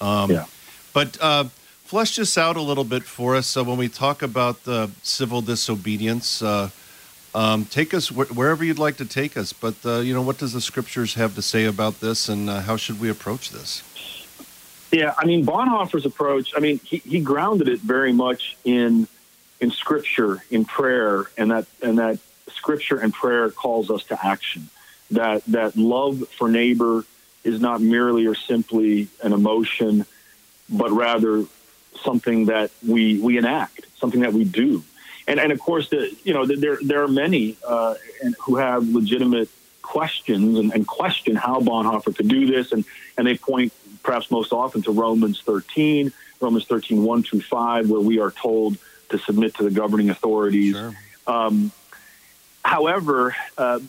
um, 0.01 0.29
yeah 0.29 0.45
but 0.91 1.17
uh, 1.21 1.45
flesh 1.85 2.15
this 2.15 2.37
out 2.37 2.57
a 2.57 2.61
little 2.61 2.83
bit 2.83 3.03
for 3.03 3.35
us. 3.35 3.47
So 3.47 3.63
when 3.63 3.77
we 3.77 3.87
talk 3.87 4.21
about 4.21 4.63
the 4.63 4.89
civil 5.03 5.41
disobedience, 5.41 6.41
uh, 6.41 6.69
um, 7.33 7.65
take 7.65 7.93
us 7.93 8.09
wh- 8.09 8.35
wherever 8.35 8.63
you'd 8.65 8.79
like 8.79 8.97
to 8.97 9.05
take 9.05 9.37
us. 9.37 9.53
But 9.53 9.75
uh, 9.85 9.99
you 9.99 10.13
know, 10.13 10.21
what 10.21 10.37
does 10.37 10.53
the 10.53 10.61
scriptures 10.61 11.13
have 11.13 11.35
to 11.35 11.41
say 11.41 11.65
about 11.65 11.99
this, 12.01 12.27
and 12.27 12.49
uh, 12.49 12.61
how 12.61 12.75
should 12.75 12.99
we 12.99 13.09
approach 13.09 13.51
this? 13.51 13.83
Yeah, 14.91 15.13
I 15.17 15.25
mean 15.25 15.45
Bonhoeffer's 15.45 16.05
approach. 16.05 16.53
I 16.55 16.59
mean, 16.59 16.79
he, 16.83 16.97
he 16.97 17.19
grounded 17.19 17.67
it 17.67 17.79
very 17.79 18.13
much 18.13 18.57
in 18.63 19.07
in 19.59 19.71
scripture, 19.71 20.43
in 20.49 20.65
prayer, 20.65 21.25
and 21.37 21.51
that 21.51 21.67
and 21.81 21.99
that 21.99 22.19
scripture 22.51 22.97
and 22.97 23.13
prayer 23.13 23.49
calls 23.49 23.91
us 23.91 24.03
to 24.05 24.25
action. 24.25 24.69
That 25.11 25.45
that 25.45 25.75
love 25.77 26.27
for 26.29 26.49
neighbor 26.49 27.05
is 27.43 27.59
not 27.61 27.79
merely 27.79 28.25
or 28.25 28.33
simply 28.33 29.07
an 29.21 29.33
emotion, 29.33 30.05
but 30.69 30.91
rather 30.91 31.45
something 32.03 32.45
that 32.45 32.71
we 32.85 33.19
we 33.19 33.37
enact, 33.37 33.85
something 33.97 34.21
that 34.21 34.33
we 34.33 34.43
do. 34.43 34.83
And 35.27 35.39
and 35.39 35.51
of 35.51 35.59
course, 35.59 35.89
the, 35.89 36.15
you 36.23 36.33
know 36.33 36.45
there 36.45 36.77
there 36.81 37.03
are 37.03 37.07
many 37.07 37.57
uh, 37.67 37.95
who 38.41 38.57
have 38.57 38.87
legitimate 38.87 39.49
questions 39.81 40.57
and, 40.57 40.73
and 40.73 40.87
question 40.87 41.35
how 41.35 41.59
Bonhoeffer 41.59 42.15
could 42.15 42.27
do 42.27 42.45
this, 42.45 42.71
and 42.71 42.85
and 43.17 43.25
they 43.25 43.37
point 43.37 43.73
perhaps 44.03 44.29
most 44.29 44.53
often 44.53 44.81
to 44.83 44.91
Romans 44.91 45.41
13, 45.41 46.11
Romans 46.39 46.65
13, 46.65 47.03
1 47.03 47.23
through 47.23 47.41
5, 47.41 47.89
where 47.89 47.99
we 47.99 48.19
are 48.19 48.29
told 48.29 48.77
to 49.09 49.17
submit 49.17 49.55
to 49.55 49.63
the 49.63 49.71
governing 49.71 50.11
authorities. 50.11 50.75
Sure. 50.75 50.93
Um, 51.25 51.71
however, 52.63 53.35
uh, 53.57 53.79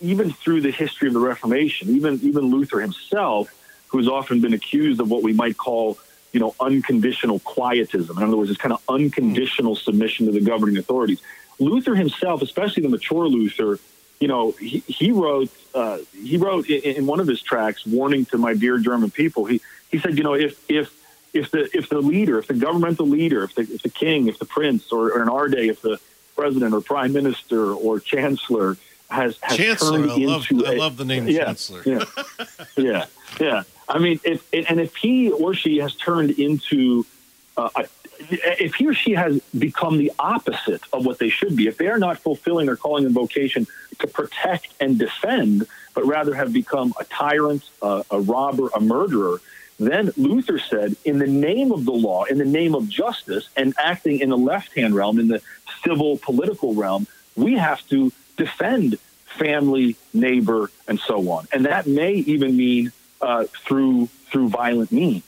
even 0.00 0.32
through 0.32 0.62
the 0.62 0.72
history 0.72 1.06
of 1.08 1.14
the 1.14 1.20
Reformation, 1.20 1.90
even 1.90 2.18
even 2.22 2.50
Luther 2.50 2.80
himself, 2.80 3.54
who's 3.88 4.08
often 4.08 4.40
been 4.40 4.54
accused 4.54 5.00
of 5.00 5.10
what 5.10 5.22
we 5.22 5.32
might 5.32 5.56
call 5.56 5.98
you 6.32 6.40
know, 6.40 6.54
unconditional 6.60 7.40
quietism. 7.40 8.16
In 8.16 8.22
other 8.22 8.36
words, 8.36 8.50
it's 8.50 8.60
kind 8.60 8.72
of 8.72 8.82
unconditional 8.88 9.76
submission 9.76 10.26
to 10.26 10.32
the 10.32 10.40
governing 10.40 10.76
authorities. 10.76 11.20
Luther 11.58 11.94
himself, 11.94 12.42
especially 12.42 12.82
the 12.82 12.88
mature 12.88 13.26
Luther, 13.26 13.78
you 14.20 14.28
know, 14.28 14.52
he, 14.52 14.80
he 14.86 15.12
wrote 15.12 15.50
uh, 15.74 15.98
he 16.12 16.36
wrote 16.36 16.68
in, 16.68 16.96
in, 16.96 17.06
one 17.06 17.20
of 17.20 17.26
his 17.26 17.42
tracts, 17.42 17.86
warning 17.86 18.24
to 18.26 18.38
my 18.38 18.54
dear 18.54 18.78
German 18.78 19.10
people. 19.10 19.44
He 19.46 19.60
he 19.90 19.98
said, 19.98 20.16
you 20.16 20.24
know, 20.24 20.34
if 20.34 20.62
if 20.70 20.94
if 21.32 21.50
the 21.50 21.68
if 21.76 21.88
the 21.88 22.00
leader, 22.00 22.38
if 22.38 22.46
the 22.46 22.54
governmental 22.54 23.06
leader, 23.06 23.44
if 23.44 23.54
the 23.54 23.62
if 23.62 23.82
the 23.82 23.88
king, 23.88 24.26
if 24.26 24.38
the 24.38 24.44
prince, 24.44 24.92
or, 24.92 25.12
or 25.12 25.22
in 25.22 25.28
our 25.28 25.48
day, 25.48 25.68
if 25.68 25.80
the 25.80 25.98
president 26.36 26.74
or 26.74 26.80
prime 26.80 27.12
minister 27.12 27.72
or 27.72 28.00
chancellor 28.00 28.76
has, 29.10 29.38
has 29.42 29.56
chancellor, 29.56 29.98
turned 29.98 30.10
I 30.10 30.16
love, 30.16 30.50
into 30.50 30.66
I 30.66 30.74
love 30.74 30.96
the 30.96 31.04
name 31.04 31.28
yeah, 31.28 31.46
chancellor. 31.46 31.82
yeah, 31.84 32.04
yeah, 32.76 33.06
yeah. 33.40 33.62
I 33.90 33.98
mean, 33.98 34.20
if 34.24 34.46
and 34.52 34.80
if 34.80 34.96
he 34.96 35.30
or 35.30 35.52
she 35.54 35.78
has 35.78 35.94
turned 35.96 36.30
into 36.30 37.04
uh, 37.56 37.68
a, 37.74 37.84
if 38.30 38.74
he 38.74 38.86
or 38.86 38.94
she 38.94 39.12
has 39.12 39.40
become 39.58 39.98
the 39.98 40.12
opposite 40.18 40.82
of 40.92 41.04
what 41.04 41.18
they 41.18 41.28
should 41.28 41.56
be, 41.56 41.66
if 41.66 41.76
they 41.76 41.88
are 41.88 41.98
not 41.98 42.18
fulfilling 42.18 42.66
their 42.66 42.76
calling 42.76 43.04
and 43.04 43.14
vocation 43.14 43.66
to 43.98 44.06
protect 44.06 44.68
and 44.80 44.98
defend, 44.98 45.66
but 45.94 46.06
rather 46.06 46.34
have 46.34 46.52
become 46.52 46.92
a 47.00 47.04
tyrant, 47.04 47.64
a 47.82 48.04
robber, 48.12 48.68
a 48.74 48.80
murderer, 48.80 49.40
then 49.78 50.12
Luther 50.18 50.58
said, 50.58 50.94
in 51.06 51.18
the 51.18 51.26
name 51.26 51.72
of 51.72 51.86
the 51.86 51.92
law, 51.92 52.24
in 52.24 52.36
the 52.36 52.44
name 52.44 52.74
of 52.74 52.88
justice, 52.88 53.48
and 53.56 53.74
acting 53.78 54.20
in 54.20 54.28
the 54.28 54.36
left 54.36 54.74
hand 54.74 54.94
realm, 54.94 55.18
in 55.18 55.28
the 55.28 55.40
civil 55.82 56.18
political 56.18 56.74
realm, 56.74 57.06
we 57.34 57.54
have 57.54 57.86
to 57.88 58.12
defend 58.36 58.98
family, 59.24 59.96
neighbor, 60.12 60.70
and 60.86 61.00
so 61.00 61.30
on. 61.30 61.46
And 61.52 61.64
that 61.64 61.86
may 61.86 62.14
even 62.14 62.56
mean 62.56 62.92
uh, 63.20 63.44
through 63.64 64.08
through 64.30 64.48
violent 64.48 64.92
means. 64.92 65.24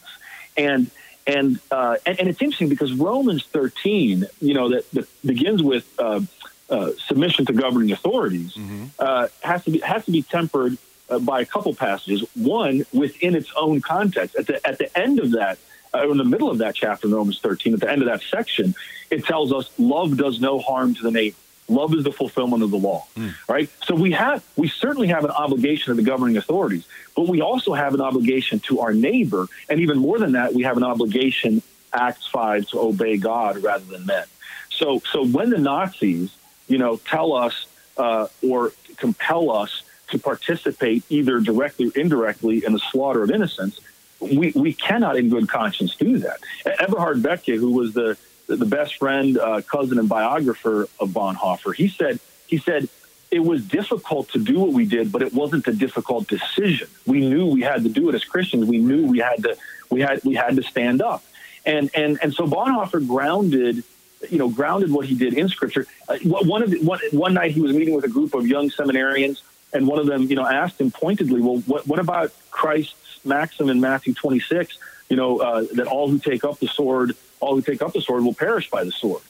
And 0.57 0.91
and, 1.27 1.61
uh, 1.71 1.97
and 2.05 2.19
and 2.19 2.29
it's 2.29 2.43
interesting 2.43 2.69
because 2.69 2.93
Romans 2.93 3.45
13, 3.47 4.27
you 4.41 4.55
know, 4.55 4.71
that, 4.71 4.91
that 4.91 5.09
begins 5.25 5.63
with 5.63 5.89
uh, 5.99 6.21
uh, 6.69 6.91
submission 7.07 7.47
to 7.47 7.53
governing 7.53 7.93
authorities, 7.93 8.57
uh, 8.99 9.29
has 9.43 9.65
to 9.65 9.71
be 9.71 9.79
has 9.81 10.05
to 10.07 10.11
be 10.11 10.23
tempered 10.23 10.79
uh, 11.09 11.19
by 11.21 11.41
a 11.41 11.45
couple 11.47 11.75
passages. 11.75 12.25
One 12.35 12.85
within 12.93 13.35
its 13.37 13.53
own 13.57 13.81
context. 13.81 14.35
At 14.37 14.47
the 14.47 14.67
at 14.67 14.79
the 14.79 14.99
end 14.99 15.21
of 15.21 15.33
that, 15.33 15.59
uh, 15.95 16.11
in 16.11 16.17
the 16.17 16.25
middle 16.25 16.51
of 16.51 16.59
that 16.59 16.75
chapter, 16.75 17.07
in 17.07 17.15
Romans 17.15 17.39
13, 17.41 17.75
at 17.75 17.81
the 17.81 17.91
end 17.91 18.03
of 18.03 18.09
that 18.09 18.23
section, 18.23 18.75
it 19.11 19.25
tells 19.25 19.53
us 19.53 19.71
love 19.79 20.17
does 20.17 20.41
no 20.41 20.59
harm 20.59 20.95
to 20.95 21.03
the 21.03 21.11
neighbor. 21.11 21.37
Love 21.73 21.95
is 21.95 22.05
the 22.05 22.13
fulfillment 22.13 22.63
of 22.63 22.71
the 22.71 22.77
law, 22.79 23.07
right? 23.49 23.69
So 23.85 23.95
we 23.95 24.13
have, 24.13 24.45
we 24.57 24.69
certainly 24.69 25.09
have 25.09 25.25
an 25.25 25.31
obligation 25.31 25.87
to 25.91 25.95
the 26.01 26.07
governing 26.13 26.37
authorities, 26.37 26.87
but 27.17 27.29
we 27.29 27.41
also 27.41 27.73
have 27.75 27.95
an 27.95 28.01
obligation 28.01 28.61
to 28.69 28.81
our 28.81 28.93
neighbor, 28.93 29.47
and 29.69 29.81
even 29.81 29.99
more 29.99 30.19
than 30.19 30.33
that, 30.33 30.55
we 30.55 30.63
have 30.65 30.77
an 30.77 30.85
obligation, 30.85 31.63
Acts 31.93 32.27
five, 32.27 32.67
to 32.69 32.81
obey 32.81 33.17
God 33.17 33.63
rather 33.63 33.85
than 33.85 34.07
men. 34.07 34.25
So, 34.71 35.03
so 35.13 35.25
when 35.25 35.51
the 35.51 35.59
Nazis, 35.59 36.35
you 36.69 36.79
know, 36.79 36.97
tell 36.97 37.33
us 37.35 37.67
uh, 37.97 38.27
or 38.49 38.73
compel 38.97 39.51
us 39.51 39.83
to 40.09 40.19
participate 40.19 41.05
either 41.09 41.41
directly 41.41 41.89
or 41.89 41.93
indirectly 41.95 42.65
in 42.65 42.73
the 42.73 42.79
slaughter 42.91 43.23
of 43.23 43.31
innocents, 43.31 43.81
we, 44.21 44.53
we 44.55 44.73
cannot 44.73 45.17
in 45.17 45.29
good 45.29 45.49
conscience 45.49 45.97
do 45.97 46.19
that. 46.19 46.39
Eberhard 46.65 47.23
Bethge, 47.23 47.57
who 47.57 47.73
was 47.73 47.93
the 47.93 48.17
the 48.47 48.67
best 48.67 48.97
friend, 48.97 49.39
uh, 49.39 49.63
cousin, 49.63 49.99
and 49.99 50.09
biographer 50.09 50.89
of 51.01 51.11
Bonhoeffer, 51.11 51.75
he 51.75 51.89
said 51.89 52.19
he 52.47 52.59
said 52.59 52.89
it 53.31 53.41
was 53.41 53.65
difficult 53.65 54.29
to 54.29 54.39
do 54.39 54.61
what 54.61 54.73
we 54.73 54.85
did, 54.85 55.11
but 55.11 55.23
it 55.23 55.33
wasn't 55.33 55.67
a 55.67 55.73
difficult 55.73 56.29
decision. 56.29 56.87
We 57.07 57.27
knew 57.27 57.47
we 57.47 57.63
had 57.63 57.83
to 57.83 57.89
do 57.89 58.11
it 58.11 58.15
as 58.15 58.25
Christians. 58.25 58.67
We 58.67 58.77
knew 58.79 59.07
we 59.07 59.21
had 59.21 59.43
to 59.45 59.57
we 59.91 60.01
had 60.01 60.23
we 60.23 60.35
had 60.35 60.57
to 60.57 60.63
stand 60.63 61.01
up, 61.01 61.25
and 61.65 61.91
and 61.95 62.19
and 62.23 62.35
so 62.35 62.47
Bonhoeffer 62.47 63.07
grounded. 63.07 63.85
You 64.31 64.39
know, 64.39 64.49
grounded 64.49 64.93
what 64.93 65.07
he 65.07 65.17
did 65.17 65.35
in 65.35 65.49
Scripture. 65.49 65.85
Uh, 66.09 66.17
one 66.23 66.63
of 66.63 66.71
the, 66.71 66.79
one, 66.79 67.01
one 67.11 67.35
night 67.35 67.51
he 67.51 67.61
was 67.61 67.73
meeting 67.73 67.93
with 67.93 68.05
a 68.05 68.09
group 68.09 68.35
of 68.35 68.47
young 68.47 68.71
seminarians, 68.71 69.43
and 69.73 69.85
one 69.89 69.99
of 69.99 70.07
them, 70.07 70.23
you 70.31 70.37
know, 70.37 70.47
asked 70.47 70.81
him 70.81 70.93
pointedly, 70.93 71.41
"Well, 71.41 71.57
what, 71.67 71.89
what 71.89 71.99
about 71.99 72.31
Christ's 72.53 73.19
maxim 73.25 73.69
in 73.69 73.81
Matthew 73.81 74.15
26? 74.15 74.79
You 75.09 75.17
know, 75.17 75.41
uh, 75.41 75.67
that 75.75 75.89
all 75.89 76.09
who 76.09 76.21
take 76.21 76.45
up 76.45 76.61
the 76.61 76.69
sword, 76.69 77.17
all 77.43 77.55
who 77.55 77.63
take 77.63 77.83
up 77.83 77.93
the 77.93 78.01
sword, 78.01 78.25
will 78.25 78.35
perish 78.35 78.71
by 78.71 78.85
the 78.85 78.93
sword." 78.93 79.23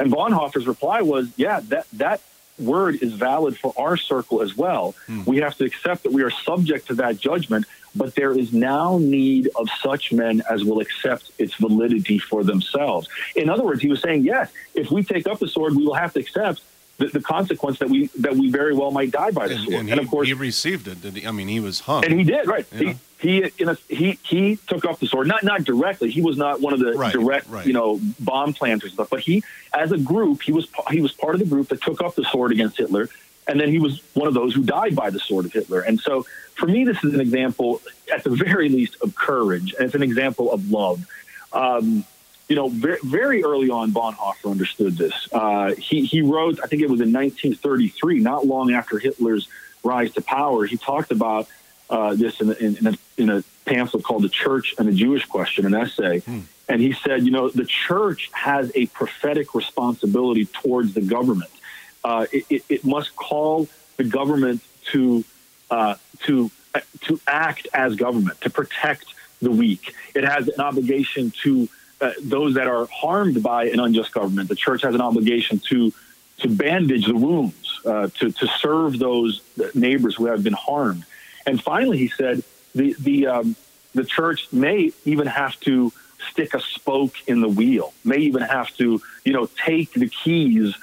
And 0.00 0.10
Bonhoeffer's 0.12 0.66
reply 0.66 1.02
was, 1.02 1.28
"Yeah, 1.36 1.60
that 1.68 1.86
that 1.94 2.20
word 2.58 2.96
is 3.02 3.12
valid 3.12 3.56
for 3.56 3.72
our 3.76 3.96
circle 3.96 4.42
as 4.42 4.56
well. 4.56 4.94
Hmm. 5.06 5.22
We 5.24 5.36
have 5.38 5.56
to 5.58 5.64
accept 5.64 6.02
that 6.02 6.12
we 6.12 6.22
are 6.22 6.30
subject 6.30 6.88
to 6.88 6.94
that 6.94 7.16
judgment, 7.18 7.66
but 7.94 8.16
there 8.16 8.32
is 8.32 8.52
now 8.52 8.98
need 8.98 9.48
of 9.54 9.68
such 9.80 10.12
men 10.12 10.42
as 10.50 10.64
will 10.64 10.80
accept 10.80 11.30
its 11.38 11.54
validity 11.54 12.18
for 12.18 12.42
themselves." 12.42 13.08
In 13.36 13.48
other 13.48 13.62
words, 13.62 13.80
he 13.80 13.88
was 13.88 14.00
saying, 14.00 14.24
"Yes, 14.24 14.50
if 14.74 14.90
we 14.90 15.04
take 15.04 15.26
up 15.28 15.38
the 15.38 15.48
sword, 15.48 15.76
we 15.76 15.84
will 15.84 15.94
have 15.94 16.12
to 16.14 16.20
accept." 16.20 16.60
The, 16.98 17.06
the 17.06 17.20
consequence 17.20 17.78
that 17.78 17.88
we 17.88 18.08
that 18.18 18.34
we 18.34 18.50
very 18.50 18.74
well 18.74 18.90
might 18.90 19.12
die 19.12 19.30
by 19.30 19.46
the 19.46 19.54
And, 19.54 19.62
sword, 19.64 19.74
and 19.80 19.90
and, 19.90 20.00
he, 20.00 20.04
of 20.04 20.10
course, 20.10 20.26
he 20.26 20.34
received 20.34 20.88
it. 20.88 21.00
Did 21.00 21.14
he? 21.16 21.26
I 21.26 21.30
mean, 21.30 21.46
he 21.46 21.60
was 21.60 21.80
hung. 21.80 22.04
and 22.04 22.12
he 22.12 22.24
did 22.24 22.46
right. 22.48 22.66
Yeah. 22.72 22.94
He 23.20 23.40
he 23.42 23.52
in 23.62 23.68
a, 23.68 23.74
he 23.88 24.18
he 24.24 24.56
took 24.66 24.84
up 24.84 24.98
the 24.98 25.06
sword. 25.06 25.28
Not 25.28 25.44
not 25.44 25.62
directly. 25.62 26.10
He 26.10 26.20
was 26.20 26.36
not 26.36 26.60
one 26.60 26.72
of 26.72 26.80
the 26.80 26.92
Right, 26.94 27.12
direct 27.12 27.48
right. 27.48 27.64
you 27.64 27.72
know 27.72 28.00
bomb 28.18 28.52
planters 28.52 28.90
and 28.90 28.94
stuff. 28.94 29.10
But 29.10 29.20
he, 29.20 29.44
as 29.72 29.92
a 29.92 29.98
group, 29.98 30.42
he 30.42 30.50
was 30.50 30.66
he 30.90 31.00
was 31.00 31.12
part 31.12 31.34
of 31.36 31.38
the 31.40 31.46
group 31.46 31.68
that 31.68 31.80
took 31.82 32.02
up 32.02 32.16
the 32.16 32.24
sword 32.24 32.50
against 32.50 32.76
Hitler, 32.76 33.08
and 33.46 33.60
then 33.60 33.68
he 33.70 33.78
was 33.78 34.02
one 34.14 34.26
of 34.26 34.34
those 34.34 34.52
who 34.52 34.62
died 34.64 34.96
by 34.96 35.10
the 35.10 35.20
sword 35.20 35.44
of 35.46 35.52
Hitler. 35.52 35.80
And 35.82 36.00
so, 36.00 36.26
for 36.54 36.66
me, 36.66 36.84
this 36.84 37.02
is 37.04 37.14
an 37.14 37.20
example, 37.20 37.80
at 38.12 38.24
the 38.24 38.30
very 38.30 38.68
least, 38.68 38.96
of 39.02 39.14
courage, 39.14 39.72
and 39.78 39.86
it's 39.86 39.94
an 39.94 40.02
example 40.02 40.50
of 40.52 40.68
love. 40.72 41.06
Um, 41.52 42.04
you 42.48 42.56
know, 42.56 42.68
very, 42.68 42.98
very 43.04 43.44
early 43.44 43.70
on, 43.70 43.92
Bonhoeffer 43.92 44.50
understood 44.50 44.96
this. 44.96 45.28
Uh, 45.32 45.74
he, 45.74 46.04
he 46.04 46.22
wrote, 46.22 46.58
I 46.62 46.66
think 46.66 46.82
it 46.82 46.88
was 46.90 47.00
in 47.00 47.12
1933, 47.12 48.20
not 48.20 48.46
long 48.46 48.72
after 48.72 48.98
Hitler's 48.98 49.48
rise 49.84 50.12
to 50.14 50.22
power, 50.22 50.64
he 50.64 50.76
talked 50.76 51.10
about 51.12 51.46
uh, 51.90 52.14
this 52.14 52.40
in, 52.40 52.50
a- 52.50 52.54
in, 52.54 52.76
in, 52.78 52.86
a, 52.86 52.94
in 53.18 53.30
a 53.30 53.44
pamphlet 53.66 54.02
called 54.02 54.22
The 54.22 54.28
Church 54.28 54.74
and 54.78 54.88
the 54.88 54.92
Jewish 54.92 55.24
Question, 55.26 55.66
an 55.66 55.74
essay. 55.74 56.22
And 56.70 56.80
he 56.82 56.92
said, 56.92 57.24
you 57.24 57.30
know, 57.30 57.48
the 57.48 57.64
church 57.64 58.28
has 58.32 58.70
a 58.74 58.86
prophetic 58.86 59.54
responsibility 59.54 60.44
towards 60.46 60.92
the 60.94 61.00
government. 61.00 61.50
Uh, 62.04 62.26
it, 62.32 62.44
it, 62.50 62.64
it 62.68 62.84
must 62.84 63.14
call 63.16 63.68
the 63.96 64.04
government 64.04 64.60
to 64.92 65.24
uh, 65.70 65.96
to 66.20 66.50
to 67.02 67.20
act 67.26 67.66
as 67.74 67.94
government 67.96 68.40
to 68.42 68.50
protect 68.50 69.06
the 69.42 69.50
weak. 69.50 69.94
It 70.14 70.24
has 70.24 70.48
an 70.48 70.60
obligation 70.60 71.32
to 71.42 71.68
uh, 72.00 72.12
those 72.22 72.54
that 72.54 72.66
are 72.66 72.86
harmed 72.86 73.42
by 73.42 73.64
an 73.64 73.80
unjust 73.80 74.12
government. 74.12 74.48
The 74.48 74.54
church 74.54 74.82
has 74.82 74.94
an 74.94 75.00
obligation 75.00 75.60
to 75.70 75.92
to 76.38 76.48
bandage 76.48 77.06
the 77.06 77.16
wounds, 77.16 77.80
uh, 77.84 78.08
to 78.18 78.30
to 78.30 78.46
serve 78.46 78.98
those 78.98 79.42
neighbors 79.74 80.14
who 80.14 80.26
have 80.26 80.42
been 80.42 80.52
harmed. 80.52 81.04
And 81.46 81.62
finally, 81.62 81.98
he 81.98 82.08
said 82.08 82.42
the 82.74 82.94
the 82.98 83.26
um, 83.26 83.56
the 83.94 84.04
church 84.04 84.46
may 84.52 84.92
even 85.04 85.26
have 85.26 85.58
to 85.60 85.92
stick 86.30 86.54
a 86.54 86.60
spoke 86.60 87.14
in 87.26 87.40
the 87.40 87.48
wheel, 87.48 87.92
may 88.04 88.18
even 88.18 88.42
have 88.42 88.74
to 88.76 89.00
you 89.24 89.32
know 89.32 89.48
take 89.64 89.92
the 89.92 90.08
keys 90.08 90.76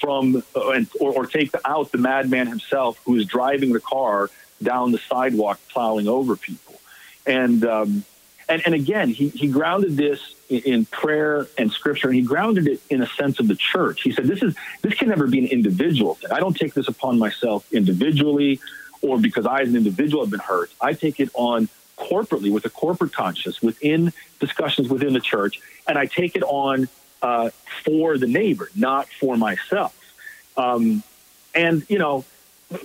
from 0.00 0.42
uh, 0.56 0.70
and, 0.70 0.88
or, 1.00 1.12
or 1.12 1.26
take 1.26 1.52
out 1.64 1.92
the 1.92 1.98
madman 1.98 2.46
himself 2.46 3.00
who 3.04 3.16
is 3.16 3.26
driving 3.26 3.72
the 3.72 3.80
car 3.80 4.30
down 4.62 4.92
the 4.92 4.98
sidewalk 4.98 5.60
plowing 5.68 6.08
over 6.08 6.36
people. 6.36 6.80
And 7.26 7.64
um, 7.64 8.04
and, 8.50 8.62
and 8.66 8.74
again, 8.74 9.08
he, 9.08 9.28
he 9.28 9.46
grounded 9.46 9.96
this 9.96 10.34
in, 10.48 10.84
prayer 10.86 11.46
and 11.56 11.70
scripture, 11.70 12.08
and 12.08 12.16
he 12.16 12.22
grounded 12.22 12.66
it 12.66 12.80
in 12.90 13.00
a 13.00 13.06
sense 13.06 13.38
of 13.38 13.46
the 13.46 13.54
church. 13.54 14.02
He 14.02 14.10
said, 14.10 14.26
"This 14.26 14.42
is 14.42 14.56
this 14.82 14.94
can 14.94 15.08
never 15.08 15.28
be 15.28 15.38
an 15.38 15.46
individual 15.46 16.16
thing. 16.16 16.32
I 16.32 16.40
don't 16.40 16.56
take 16.56 16.74
this 16.74 16.88
upon 16.88 17.18
myself 17.18 17.72
individually, 17.72 18.60
or 19.02 19.18
because 19.18 19.46
I, 19.46 19.60
as 19.60 19.68
an 19.68 19.76
individual, 19.76 20.24
have 20.24 20.30
been 20.30 20.40
hurt. 20.40 20.70
I 20.80 20.94
take 20.94 21.20
it 21.20 21.30
on 21.34 21.68
corporately 21.96 22.52
with 22.52 22.64
a 22.64 22.70
corporate 22.70 23.12
conscience 23.12 23.62
within 23.62 24.12
discussions 24.40 24.88
within 24.88 25.12
the 25.12 25.20
church, 25.20 25.60
and 25.86 25.96
I 25.96 26.06
take 26.06 26.34
it 26.34 26.42
on 26.42 26.88
uh, 27.22 27.50
for 27.84 28.18
the 28.18 28.26
neighbor, 28.26 28.68
not 28.74 29.08
for 29.08 29.36
myself. 29.36 29.94
Um, 30.56 31.04
and 31.54 31.88
you 31.88 31.98
know, 31.98 32.22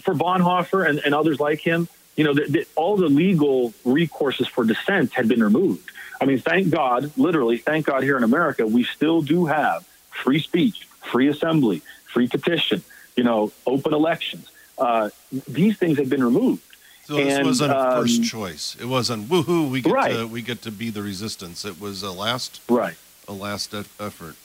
for 0.03 0.13
Bonhoeffer 0.13 0.87
and, 0.87 0.99
and 0.99 1.15
others 1.15 1.39
like 1.39 1.59
him, 1.59 1.87
you 2.15 2.23
know, 2.23 2.33
the, 2.33 2.45
the, 2.47 2.67
all 2.75 2.95
the 2.95 3.09
legal 3.09 3.71
recourses 3.85 4.47
for 4.47 4.63
dissent 4.63 5.13
had 5.13 5.27
been 5.27 5.43
removed. 5.43 5.89
I 6.21 6.25
mean, 6.25 6.39
thank 6.39 6.69
God, 6.69 7.11
literally, 7.17 7.57
thank 7.57 7.85
God 7.85 8.03
here 8.03 8.17
in 8.17 8.23
America, 8.23 8.65
we 8.65 8.83
still 8.83 9.21
do 9.21 9.45
have 9.45 9.85
free 10.11 10.39
speech, 10.39 10.87
free 11.11 11.27
assembly, 11.27 11.81
free 12.05 12.27
petition, 12.27 12.83
you 13.17 13.23
know, 13.23 13.51
open 13.67 13.93
elections. 13.93 14.49
Uh, 14.77 15.09
these 15.47 15.77
things 15.77 15.97
have 15.97 16.09
been 16.09 16.23
removed. 16.23 16.61
So 17.05 17.17
this 17.17 17.35
And, 17.35 17.45
wasn't 17.45 17.71
a 17.71 17.91
first 17.91 18.19
um, 18.19 18.23
choice. 18.23 18.75
It 18.79 18.85
wasn't 18.85 19.27
woohoo. 19.29 19.69
We 19.69 19.81
get 19.81 19.93
Right. 19.93 20.13
to 20.13 20.25
we 20.27 20.41
get 20.41 20.61
to 20.63 20.71
be 20.71 20.89
the 20.89 21.03
resistance. 21.03 21.63
It 21.63 21.79
was 21.79 22.01
a 22.01 22.11
last 22.11 22.61
Right. 22.67 22.95
a 23.27 23.33
last 23.33 23.73
effort. 23.75 24.35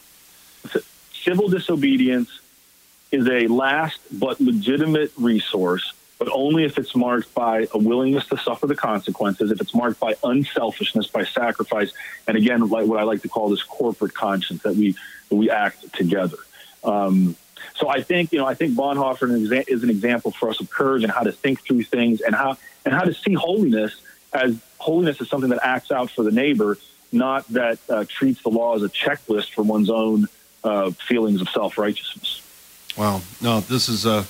civil 1.24 1.48
disobedience 1.48 2.30
is 3.12 3.26
a 3.28 3.46
last 3.46 3.98
but 4.12 4.40
legitimate 4.40 5.10
resource, 5.16 5.92
but 6.20 6.28
only 6.32 6.64
if 6.64 6.76
it's 6.76 6.94
marked 6.94 7.34
by 7.34 7.66
a 7.72 7.78
willingness 7.78 8.26
to 8.26 8.36
suffer 8.36 8.66
the 8.66 8.76
consequences, 8.76 9.50
if 9.50 9.58
it's 9.58 9.74
marked 9.74 9.98
by 9.98 10.14
unselfishness, 10.22 11.06
by 11.06 11.24
sacrifice, 11.24 11.92
and 12.28 12.36
again, 12.36 12.60
like 12.68 12.86
what 12.86 13.00
I 13.00 13.04
like 13.04 13.22
to 13.22 13.28
call 13.28 13.48
this 13.48 13.62
corporate 13.62 14.12
conscience 14.12 14.62
that 14.62 14.76
we 14.76 14.94
that 15.30 15.36
we 15.36 15.50
act 15.50 15.94
together. 15.94 16.36
Um, 16.84 17.36
so 17.74 17.88
I 17.88 18.02
think 18.02 18.32
you 18.32 18.38
know 18.38 18.46
I 18.46 18.52
think 18.52 18.76
Bonhoeffer 18.76 19.66
is 19.66 19.82
an 19.82 19.88
example 19.88 20.30
for 20.30 20.50
us 20.50 20.60
of 20.60 20.68
courage 20.68 21.02
and 21.02 21.10
how 21.10 21.22
to 21.22 21.32
think 21.32 21.62
through 21.62 21.84
things 21.84 22.20
and 22.20 22.34
how 22.34 22.58
and 22.84 22.92
how 22.92 23.04
to 23.04 23.14
see 23.14 23.32
holiness 23.32 23.98
as 24.34 24.60
holiness 24.76 25.22
is 25.22 25.28
something 25.30 25.48
that 25.48 25.60
acts 25.62 25.90
out 25.90 26.10
for 26.10 26.22
the 26.22 26.30
neighbor, 26.30 26.76
not 27.12 27.48
that 27.48 27.78
uh, 27.88 28.04
treats 28.06 28.42
the 28.42 28.50
law 28.50 28.76
as 28.76 28.82
a 28.82 28.90
checklist 28.90 29.54
for 29.54 29.62
one's 29.62 29.88
own 29.88 30.28
uh, 30.64 30.90
feelings 30.90 31.40
of 31.40 31.48
self 31.48 31.78
righteousness. 31.78 32.42
Wow. 32.98 33.22
No, 33.40 33.60
this 33.60 33.88
is 33.88 34.04
uh 34.04 34.26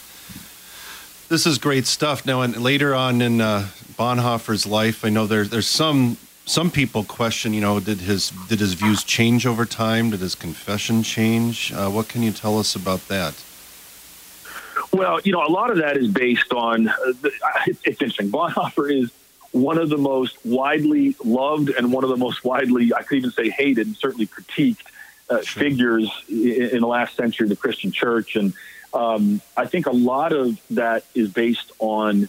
this 1.31 1.47
is 1.47 1.57
great 1.59 1.87
stuff. 1.87 2.27
Now, 2.27 2.43
and 2.43 2.55
later 2.57 2.95
on 2.95 3.23
in 3.23 3.41
uh, 3.41 3.69
Bonhoeffer's 3.97 4.67
life, 4.67 5.05
I 5.05 5.09
know 5.09 5.27
there, 5.27 5.45
there's 5.45 5.69
some 5.69 6.19
some 6.45 6.71
people 6.71 7.05
question. 7.05 7.55
You 7.55 7.61
know, 7.63 7.81
did 7.81 8.01
his 8.01 8.31
did 8.49 8.59
his 8.59 8.75
views 8.75 9.05
change 9.05 9.47
over 9.47 9.65
time? 9.65 10.11
Did 10.11 10.21
his 10.21 10.35
confession 10.35 11.03
change? 11.03 11.73
Uh, 11.73 11.89
what 11.89 12.09
can 12.09 12.23
you 12.23 12.33
tell 12.33 12.59
us 12.59 12.75
about 12.75 13.07
that? 13.09 13.43
Well, 14.93 15.21
you 15.23 15.33
know, 15.33 15.47
a 15.47 15.53
lot 15.53 15.71
of 15.71 15.79
that 15.79 15.97
is 15.97 16.09
based 16.09 16.53
on. 16.53 16.89
Uh, 16.89 16.95
the, 17.21 17.31
it's, 17.67 17.81
it's 17.85 18.03
interesting. 18.03 18.31
Bonhoeffer 18.31 18.93
is 18.93 19.13
one 19.53 19.79
of 19.79 19.89
the 19.89 19.99
most 19.99 20.37
widely 20.45 21.15
loved 21.25 21.71
and 21.71 21.93
one 21.93 22.05
of 22.05 22.11
the 22.11 22.17
most 22.17 22.45
widely, 22.45 22.93
I 22.95 23.03
could 23.03 23.19
even 23.19 23.31
say 23.31 23.51
hated 23.51 23.87
and 23.87 23.97
certainly 23.97 24.27
critiqued 24.27 24.83
uh, 25.29 25.43
Sure. 25.43 25.63
figures 25.63 26.09
in, 26.29 26.71
in 26.71 26.81
the 26.81 26.87
last 26.87 27.17
century 27.17 27.45
of 27.47 27.51
the 27.51 27.57
Christian 27.57 27.91
church. 27.93 28.37
And 28.37 28.53
um, 28.93 29.41
I 29.57 29.67
think 29.67 29.87
a 29.87 29.93
lot 29.93 30.33
of 30.33 30.61
that 30.71 31.05
is 31.15 31.31
based 31.31 31.73
on 31.79 32.29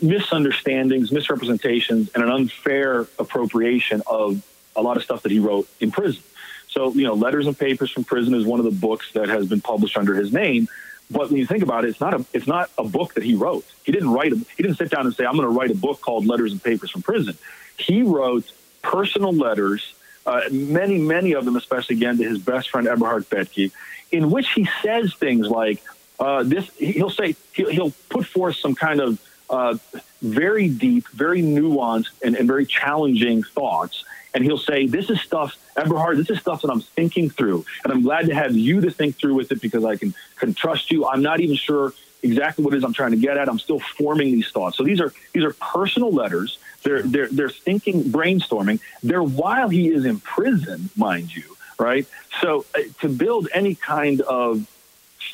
misunderstandings, 0.00 1.10
misrepresentations, 1.10 2.10
and 2.14 2.22
an 2.22 2.30
unfair 2.30 3.06
appropriation 3.18 4.02
of 4.06 4.42
a 4.76 4.82
lot 4.82 4.96
of 4.96 5.02
stuff 5.02 5.22
that 5.22 5.32
he 5.32 5.38
wrote 5.38 5.68
in 5.80 5.90
prison. 5.90 6.22
So, 6.68 6.92
you 6.92 7.04
know, 7.04 7.14
Letters 7.14 7.46
and 7.46 7.58
Papers 7.58 7.90
from 7.90 8.04
Prison 8.04 8.34
is 8.34 8.44
one 8.44 8.58
of 8.58 8.64
the 8.64 8.70
books 8.70 9.12
that 9.12 9.28
has 9.28 9.46
been 9.46 9.60
published 9.60 9.96
under 9.96 10.14
his 10.14 10.32
name. 10.32 10.68
But 11.10 11.28
when 11.28 11.36
you 11.36 11.46
think 11.46 11.62
about 11.62 11.84
it, 11.84 11.88
it's 11.88 12.00
not 12.00 12.14
a 12.14 12.24
it's 12.32 12.46
not 12.46 12.70
a 12.78 12.84
book 12.84 13.14
that 13.14 13.22
he 13.22 13.34
wrote. 13.34 13.66
He 13.84 13.92
didn't 13.92 14.10
write 14.10 14.32
a, 14.32 14.36
he 14.56 14.62
didn't 14.62 14.78
sit 14.78 14.90
down 14.90 15.04
and 15.04 15.14
say, 15.14 15.26
I'm 15.26 15.36
going 15.36 15.46
to 15.46 15.54
write 15.54 15.70
a 15.70 15.74
book 15.74 16.00
called 16.00 16.26
Letters 16.26 16.52
and 16.52 16.62
Papers 16.62 16.90
from 16.90 17.02
Prison. 17.02 17.36
He 17.76 18.02
wrote 18.02 18.50
personal 18.80 19.32
letters, 19.32 19.94
uh, 20.26 20.42
many, 20.50 20.98
many 20.98 21.32
of 21.32 21.44
them, 21.44 21.56
especially 21.56 21.96
again 21.96 22.18
to 22.18 22.24
his 22.24 22.38
best 22.38 22.70
friend 22.70 22.86
Eberhard 22.86 23.28
Bethge, 23.28 23.72
in 24.10 24.30
which 24.30 24.50
he 24.50 24.68
says 24.82 25.14
things 25.14 25.48
like 25.48 25.82
uh, 26.18 26.42
this. 26.42 26.70
He'll 26.76 27.10
say 27.10 27.34
he'll, 27.52 27.70
he'll 27.70 27.92
put 28.08 28.26
forth 28.26 28.56
some 28.56 28.74
kind 28.74 29.00
of 29.00 29.20
uh, 29.50 29.76
very 30.20 30.68
deep, 30.68 31.08
very 31.08 31.42
nuanced, 31.42 32.10
and, 32.22 32.36
and 32.36 32.46
very 32.46 32.66
challenging 32.66 33.42
thoughts. 33.42 34.04
And 34.34 34.44
he'll 34.44 34.58
say, 34.58 34.86
"This 34.86 35.10
is 35.10 35.20
stuff, 35.20 35.56
Eberhard. 35.76 36.16
This 36.16 36.30
is 36.30 36.38
stuff 36.38 36.62
that 36.62 36.70
I'm 36.70 36.80
thinking 36.80 37.28
through, 37.28 37.64
and 37.84 37.92
I'm 37.92 38.02
glad 38.02 38.26
to 38.26 38.34
have 38.34 38.56
you 38.56 38.80
to 38.80 38.90
think 38.90 39.18
through 39.18 39.34
with 39.34 39.52
it 39.52 39.60
because 39.60 39.84
I 39.84 39.96
can 39.96 40.14
can 40.36 40.54
trust 40.54 40.90
you. 40.90 41.06
I'm 41.06 41.22
not 41.22 41.40
even 41.40 41.56
sure 41.56 41.92
exactly 42.22 42.64
what 42.64 42.72
it 42.74 42.78
is 42.78 42.84
I'm 42.84 42.92
trying 42.92 43.10
to 43.10 43.16
get 43.16 43.36
at. 43.36 43.48
I'm 43.48 43.58
still 43.58 43.80
forming 43.80 44.32
these 44.32 44.48
thoughts. 44.50 44.76
So 44.76 44.84
these 44.84 45.00
are 45.00 45.12
these 45.32 45.44
are 45.44 45.52
personal 45.54 46.12
letters. 46.12 46.58
They're 46.82 47.02
they're 47.02 47.28
they're 47.28 47.48
thinking, 47.48 48.04
brainstorming. 48.04 48.80
They're 49.02 49.22
while 49.22 49.68
he 49.68 49.88
is 49.88 50.04
in 50.04 50.20
prison, 50.20 50.90
mind 50.96 51.34
you, 51.34 51.56
right? 51.78 52.06
So 52.40 52.64
uh, 52.74 52.80
to 53.00 53.08
build 53.08 53.48
any 53.52 53.74
kind 53.74 54.20
of 54.22 54.66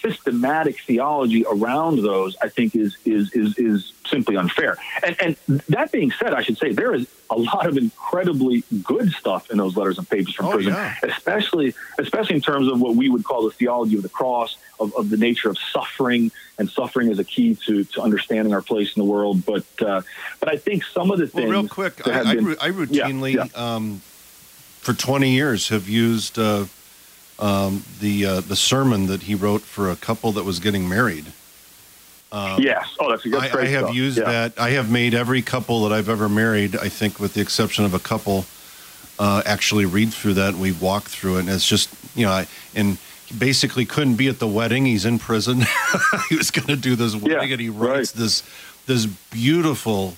systematic 0.02 0.80
theology 0.80 1.44
around 1.50 2.02
those, 2.02 2.36
I 2.42 2.48
think 2.48 2.74
is 2.74 2.96
is 3.04 3.32
is 3.32 3.56
is 3.58 3.92
simply 4.06 4.36
unfair. 4.36 4.76
And 5.02 5.16
and 5.20 5.36
that 5.68 5.92
being 5.92 6.10
said, 6.12 6.34
I 6.34 6.42
should 6.42 6.58
say 6.58 6.72
there 6.72 6.94
is 6.94 7.06
a 7.30 7.36
lot 7.36 7.66
of 7.66 7.76
incredibly 7.76 8.64
good 8.82 9.10
stuff 9.12 9.50
in 9.50 9.58
those 9.58 9.76
letters 9.76 9.98
and 9.98 10.08
papers 10.08 10.34
from 10.34 10.46
Oh, 10.46 10.52
prison, 10.52 10.72
yeah. 10.72 10.94
especially 11.02 11.74
especially 11.98 12.36
in 12.36 12.42
terms 12.42 12.68
of 12.70 12.80
what 12.80 12.94
we 12.96 13.08
would 13.08 13.24
call 13.24 13.44
the 13.44 13.50
theology 13.50 13.96
of 13.96 14.02
the 14.02 14.08
cross, 14.08 14.56
of, 14.80 14.94
of 14.94 15.10
the 15.10 15.16
nature 15.16 15.50
of 15.50 15.58
suffering, 15.58 16.30
and 16.58 16.70
suffering 16.70 17.10
is 17.10 17.18
a 17.18 17.24
key 17.24 17.54
to 17.66 17.84
to 17.84 18.00
understanding 18.02 18.54
our 18.54 18.62
place 18.62 18.96
in 18.96 19.00
the 19.00 19.08
world. 19.08 19.44
But 19.44 19.64
uh, 19.82 20.02
but 20.40 20.48
I 20.52 20.56
think 20.56 20.84
some 20.84 21.10
of 21.10 21.18
the 21.18 21.24
Well, 21.24 21.42
things 21.42 21.50
real 21.50 21.68
quick, 21.68 22.06
I, 22.06 22.20
I, 22.20 22.34
been- 22.34 22.56
I 22.60 22.66
Yeah, 22.66 22.72
routinely, 22.72 23.34
yeah. 23.34 23.46
Um, 23.54 24.00
for 24.80 24.94
20 24.94 25.28
years, 25.30 25.68
have 25.68 25.86
used 25.88 26.38
uh, 26.38 26.64
um, 27.38 27.84
the 28.00 28.24
uh, 28.26 28.40
the 28.40 28.56
sermon 28.56 29.06
that 29.06 29.22
he 29.22 29.34
wrote 29.34 29.62
for 29.62 29.90
a 29.90 29.96
couple 29.96 30.32
that 30.32 30.44
was 30.44 30.58
getting 30.60 30.88
married. 30.88 31.26
yes, 32.32 32.96
oh, 33.00 33.10
that's, 33.10 33.24
that's 33.24 33.54
I, 33.54 33.60
I 33.60 33.66
have 33.66 33.84
stuff. 33.84 33.94
used 33.94 34.18
Yeah. 34.18 34.24
that. 34.24 34.52
I 34.58 34.70
have 34.70 34.90
made 34.90 35.14
every 35.14 35.42
couple 35.42 35.88
that 35.88 35.94
I've 35.94 36.08
ever 36.08 36.28
married, 36.28 36.76
I 36.76 36.88
think, 36.88 37.18
with 37.20 37.34
the 37.34 37.40
exception 37.40 37.84
of 37.84 37.94
a 37.94 37.98
couple, 37.98 38.44
uh, 39.18 39.42
actually 39.46 39.86
read 39.86 40.12
through 40.12 40.34
that. 40.34 40.54
We've 40.54 40.80
walked 40.80 41.08
through 41.08 41.36
it, 41.36 41.40
and 41.40 41.48
it's 41.48 41.66
just 41.66 41.88
you 42.14 42.26
know, 42.26 42.32
I, 42.32 42.46
and 42.74 42.98
he 43.26 43.34
basically 43.38 43.84
couldn't 43.84 44.16
be 44.16 44.28
at 44.28 44.38
the 44.40 44.48
wedding. 44.48 44.84
He's 44.86 45.04
in 45.04 45.18
prison. 45.18 45.62
he 46.28 46.36
was 46.36 46.50
going 46.50 46.68
to 46.68 46.76
do 46.76 46.96
this 46.96 47.14
wedding, 47.14 47.52
and 47.52 47.60
he 47.60 47.68
writes 47.68 48.14
right. 48.14 48.20
this 48.22 48.42
this 48.86 49.06
beautiful. 49.06 50.14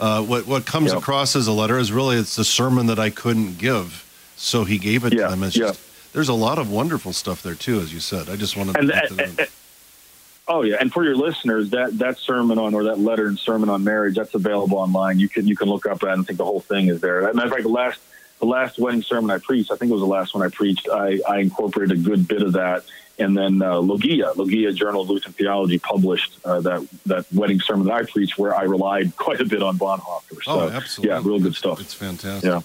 Uh, 0.00 0.22
what 0.22 0.46
what 0.46 0.64
comes 0.64 0.92
Yeah. 0.92 0.98
across 0.98 1.34
as 1.34 1.48
a 1.48 1.52
letter 1.52 1.76
is 1.78 1.90
really 1.90 2.16
it's 2.18 2.36
the 2.36 2.44
sermon 2.44 2.86
that 2.86 3.00
I 3.00 3.10
couldn't 3.10 3.58
give, 3.58 4.04
so 4.36 4.62
he 4.64 4.78
gave 4.78 5.04
it 5.04 5.12
Yeah, 5.12 5.24
to 5.24 5.30
them. 5.30 5.42
It's 5.42 5.56
yeah. 5.56 5.68
just 5.68 5.80
there's 6.12 6.28
a 6.28 6.34
lot 6.34 6.58
of 6.58 6.70
wonderful 6.70 7.12
stuff 7.12 7.42
there 7.42 7.54
too, 7.54 7.80
as 7.80 7.92
you 7.92 8.00
said. 8.00 8.28
I 8.28 8.36
just 8.36 8.56
wanted 8.56 8.72
to 8.74 8.78
and, 8.80 8.90
point 8.90 9.10
and- 9.20 9.40
and- 9.40 9.48
oh 10.48 10.62
yeah, 10.62 10.76
and 10.80 10.92
for 10.92 11.04
your 11.04 11.16
listeners, 11.16 11.70
that 11.70 11.98
that 11.98 12.18
sermon 12.18 12.58
on 12.58 12.74
or 12.74 12.84
that 12.84 12.98
letter 12.98 13.26
and 13.26 13.38
sermon 13.38 13.68
on 13.68 13.84
marriage 13.84 14.16
that's 14.16 14.34
available 14.34 14.78
online. 14.78 15.18
You 15.18 15.28
can 15.28 15.46
you 15.46 15.56
can 15.56 15.68
look 15.68 15.86
up 15.86 16.00
that 16.00 16.12
and 16.14 16.26
think 16.26 16.38
the 16.38 16.44
whole 16.44 16.60
thing 16.60 16.88
is 16.88 17.00
there. 17.00 17.28
As 17.28 17.34
a 17.34 17.36
matter 17.36 17.48
of 17.48 17.52
fact, 17.52 17.62
the 17.64 17.68
last 17.68 18.00
the 18.40 18.46
last 18.46 18.78
wedding 18.78 19.02
sermon 19.02 19.30
I 19.30 19.38
preached, 19.38 19.70
I 19.72 19.76
think 19.76 19.90
it 19.90 19.94
was 19.94 20.00
the 20.02 20.06
last 20.06 20.32
one 20.34 20.44
I 20.44 20.48
preached. 20.48 20.88
I, 20.88 21.18
I 21.28 21.38
incorporated 21.38 21.98
a 21.98 22.00
good 22.00 22.28
bit 22.28 22.40
of 22.42 22.52
that, 22.52 22.84
and 23.18 23.36
then 23.36 23.60
uh, 23.62 23.80
Logia, 23.80 24.32
Logia 24.36 24.72
Journal 24.72 25.02
of 25.02 25.10
Lutheran 25.10 25.32
Theology, 25.32 25.78
published 25.80 26.38
uh, 26.44 26.60
that 26.60 26.86
that 27.06 27.26
wedding 27.34 27.58
sermon 27.60 27.86
that 27.88 27.94
I 27.94 28.02
preached, 28.04 28.38
where 28.38 28.54
I 28.54 28.62
relied 28.62 29.16
quite 29.16 29.40
a 29.40 29.44
bit 29.44 29.60
on 29.62 29.76
Bonhoeffer. 29.76 30.42
So, 30.44 30.52
Oh, 30.52 30.68
absolutely. 30.70 31.14
Yeah, 31.16 31.20
real 31.24 31.40
good 31.40 31.56
stuff. 31.56 31.80
It's 31.80 31.94
fantastic. 31.94 32.48
Yeah. 32.48 32.60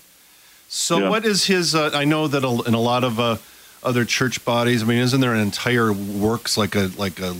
So, 0.75 0.97
Yeah. 0.97 1.09
what 1.09 1.23
is 1.23 1.45
his? 1.45 1.75
Uh, 1.75 1.91
I 1.93 2.03
know 2.03 2.27
that 2.27 2.43
in 2.65 2.73
a 2.73 2.79
lot 2.79 3.03
of 3.03 3.19
uh, 3.19 3.38
other 3.83 4.05
church 4.05 4.43
bodies, 4.43 4.81
I 4.81 4.88
mean, 4.88 4.97
isn't 4.97 5.21
there 5.21 5.31
an 5.31 5.39
entire 5.39 5.93
works 5.93 6.57
like 6.57 6.73
a 6.75 6.89
like 6.97 7.19
a 7.19 7.36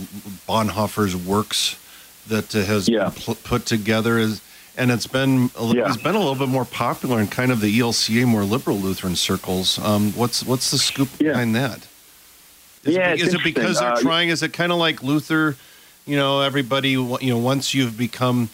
Bonhoeffer's 0.48 1.16
works 1.16 1.74
that 2.28 2.54
uh, 2.54 2.62
has 2.62 2.88
Yeah. 2.88 3.10
pl- 3.12 3.34
put 3.42 3.66
together? 3.66 4.18
Is 4.18 4.40
and 4.76 4.92
it's 4.92 5.08
been 5.08 5.50
a 5.56 5.64
li- 5.64 5.78
Yeah. 5.78 5.88
it's 5.88 6.00
been 6.00 6.14
a 6.14 6.18
little 6.20 6.36
bit 6.36 6.46
more 6.48 6.64
popular 6.64 7.20
in 7.20 7.26
kind 7.26 7.50
of 7.50 7.60
the 7.60 7.76
ELCA, 7.76 8.24
more 8.24 8.44
liberal 8.44 8.78
Lutheran 8.78 9.16
circles. 9.16 9.80
Um, 9.80 10.12
what's 10.12 10.44
what's 10.44 10.70
the 10.70 10.78
scoop 10.78 11.08
behind 11.18 11.56
that? 11.56 11.88
Is 12.84 12.94
Yeah, 12.94 13.14
it, 13.14 13.20
is 13.20 13.34
it 13.34 13.42
because 13.42 13.80
they're 13.80 13.94
Uh, 13.94 14.00
trying? 14.00 14.28
Is 14.28 14.44
it 14.44 14.52
kind 14.52 14.70
of 14.70 14.78
like 14.78 15.02
Luther? 15.02 15.56
You 16.06 16.16
know, 16.16 16.40
everybody. 16.40 16.90
You 16.90 17.18
know, 17.20 17.38
once 17.38 17.74
you've 17.74 17.96
become 17.98 18.48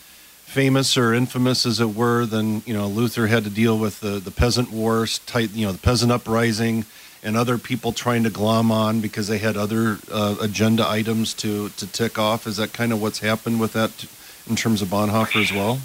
famous 0.54 0.96
or 0.96 1.14
infamous, 1.14 1.64
as 1.64 1.80
it 1.80 1.94
were, 1.94 2.26
then 2.26 2.62
you 2.66 2.74
know 2.74 2.86
Luther 2.88 3.26
had 3.28 3.44
to 3.44 3.50
deal 3.50 3.78
with 3.78 4.00
the 4.00 4.18
the 4.18 4.30
peasant 4.30 4.70
wars, 4.70 5.18
tight. 5.20 5.50
You 5.52 5.66
know, 5.66 5.72
the 5.72 5.78
peasant 5.78 6.10
uprising, 6.12 6.84
and 7.22 7.36
other 7.36 7.56
people 7.58 7.92
trying 7.92 8.24
to 8.24 8.30
glom 8.30 8.70
on 8.72 9.00
because 9.00 9.28
they 9.28 9.38
had 9.38 9.56
other 9.56 9.98
uh, 10.12 10.36
agenda 10.40 10.86
items 10.88 11.34
to 11.34 11.68
to 11.70 11.86
tick 11.86 12.18
off. 12.18 12.46
Is 12.46 12.56
that 12.56 12.72
kind 12.72 12.92
of 12.92 13.00
what's 13.00 13.20
happened 13.20 13.60
with 13.60 13.72
that 13.74 14.04
in 14.48 14.56
terms 14.56 14.82
of 14.82 14.88
Bonhoeffer 14.88 15.40
as 15.40 15.52
well? 15.52 15.78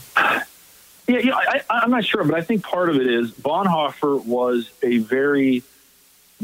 Yeah, 1.08 1.20
you 1.20 1.30
know, 1.30 1.38
I- 1.38 1.62
I'm 1.70 1.92
not 1.92 2.04
sure, 2.04 2.24
but 2.24 2.34
I 2.34 2.42
think 2.42 2.64
part 2.64 2.90
of 2.90 2.96
it 2.96 3.06
is 3.08 3.32
Bonhoeffer 3.32 4.26
was 4.26 4.72
a 4.82 4.98
very 4.98 5.62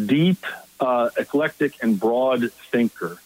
deep, 0.06 0.46
uh, 0.80 1.10
eclectic, 1.18 1.74
and 1.82 2.00
broad 2.00 2.52
thinker, 2.72 3.18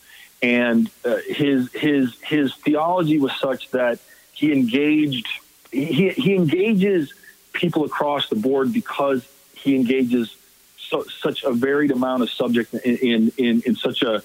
and 0.41 0.89
uh, 1.03 1.17
his 1.27 1.69
his 1.73 2.15
his 2.21 2.53
theology 2.55 3.19
was 3.19 3.33
such 3.37 3.69
that 3.71 3.99
he 4.35 4.51
engaged 4.51 5.27
he 5.71 6.09
he 6.09 6.35
engages 6.35 7.13
people 7.53 7.85
across 7.85 8.29
the 8.29 8.35
board 8.35 8.71
because 8.71 9.27
he 9.55 9.75
engages 9.75 10.35
so, 10.77 11.03
such 11.03 11.43
a 11.43 11.51
varied 11.51 11.91
amount 11.91 12.21
of 12.21 12.29
subject 12.29 12.73
in 12.73 12.97
in 12.97 13.31
in, 13.37 13.61
in 13.65 13.75
such 13.75 14.03
a 14.03 14.21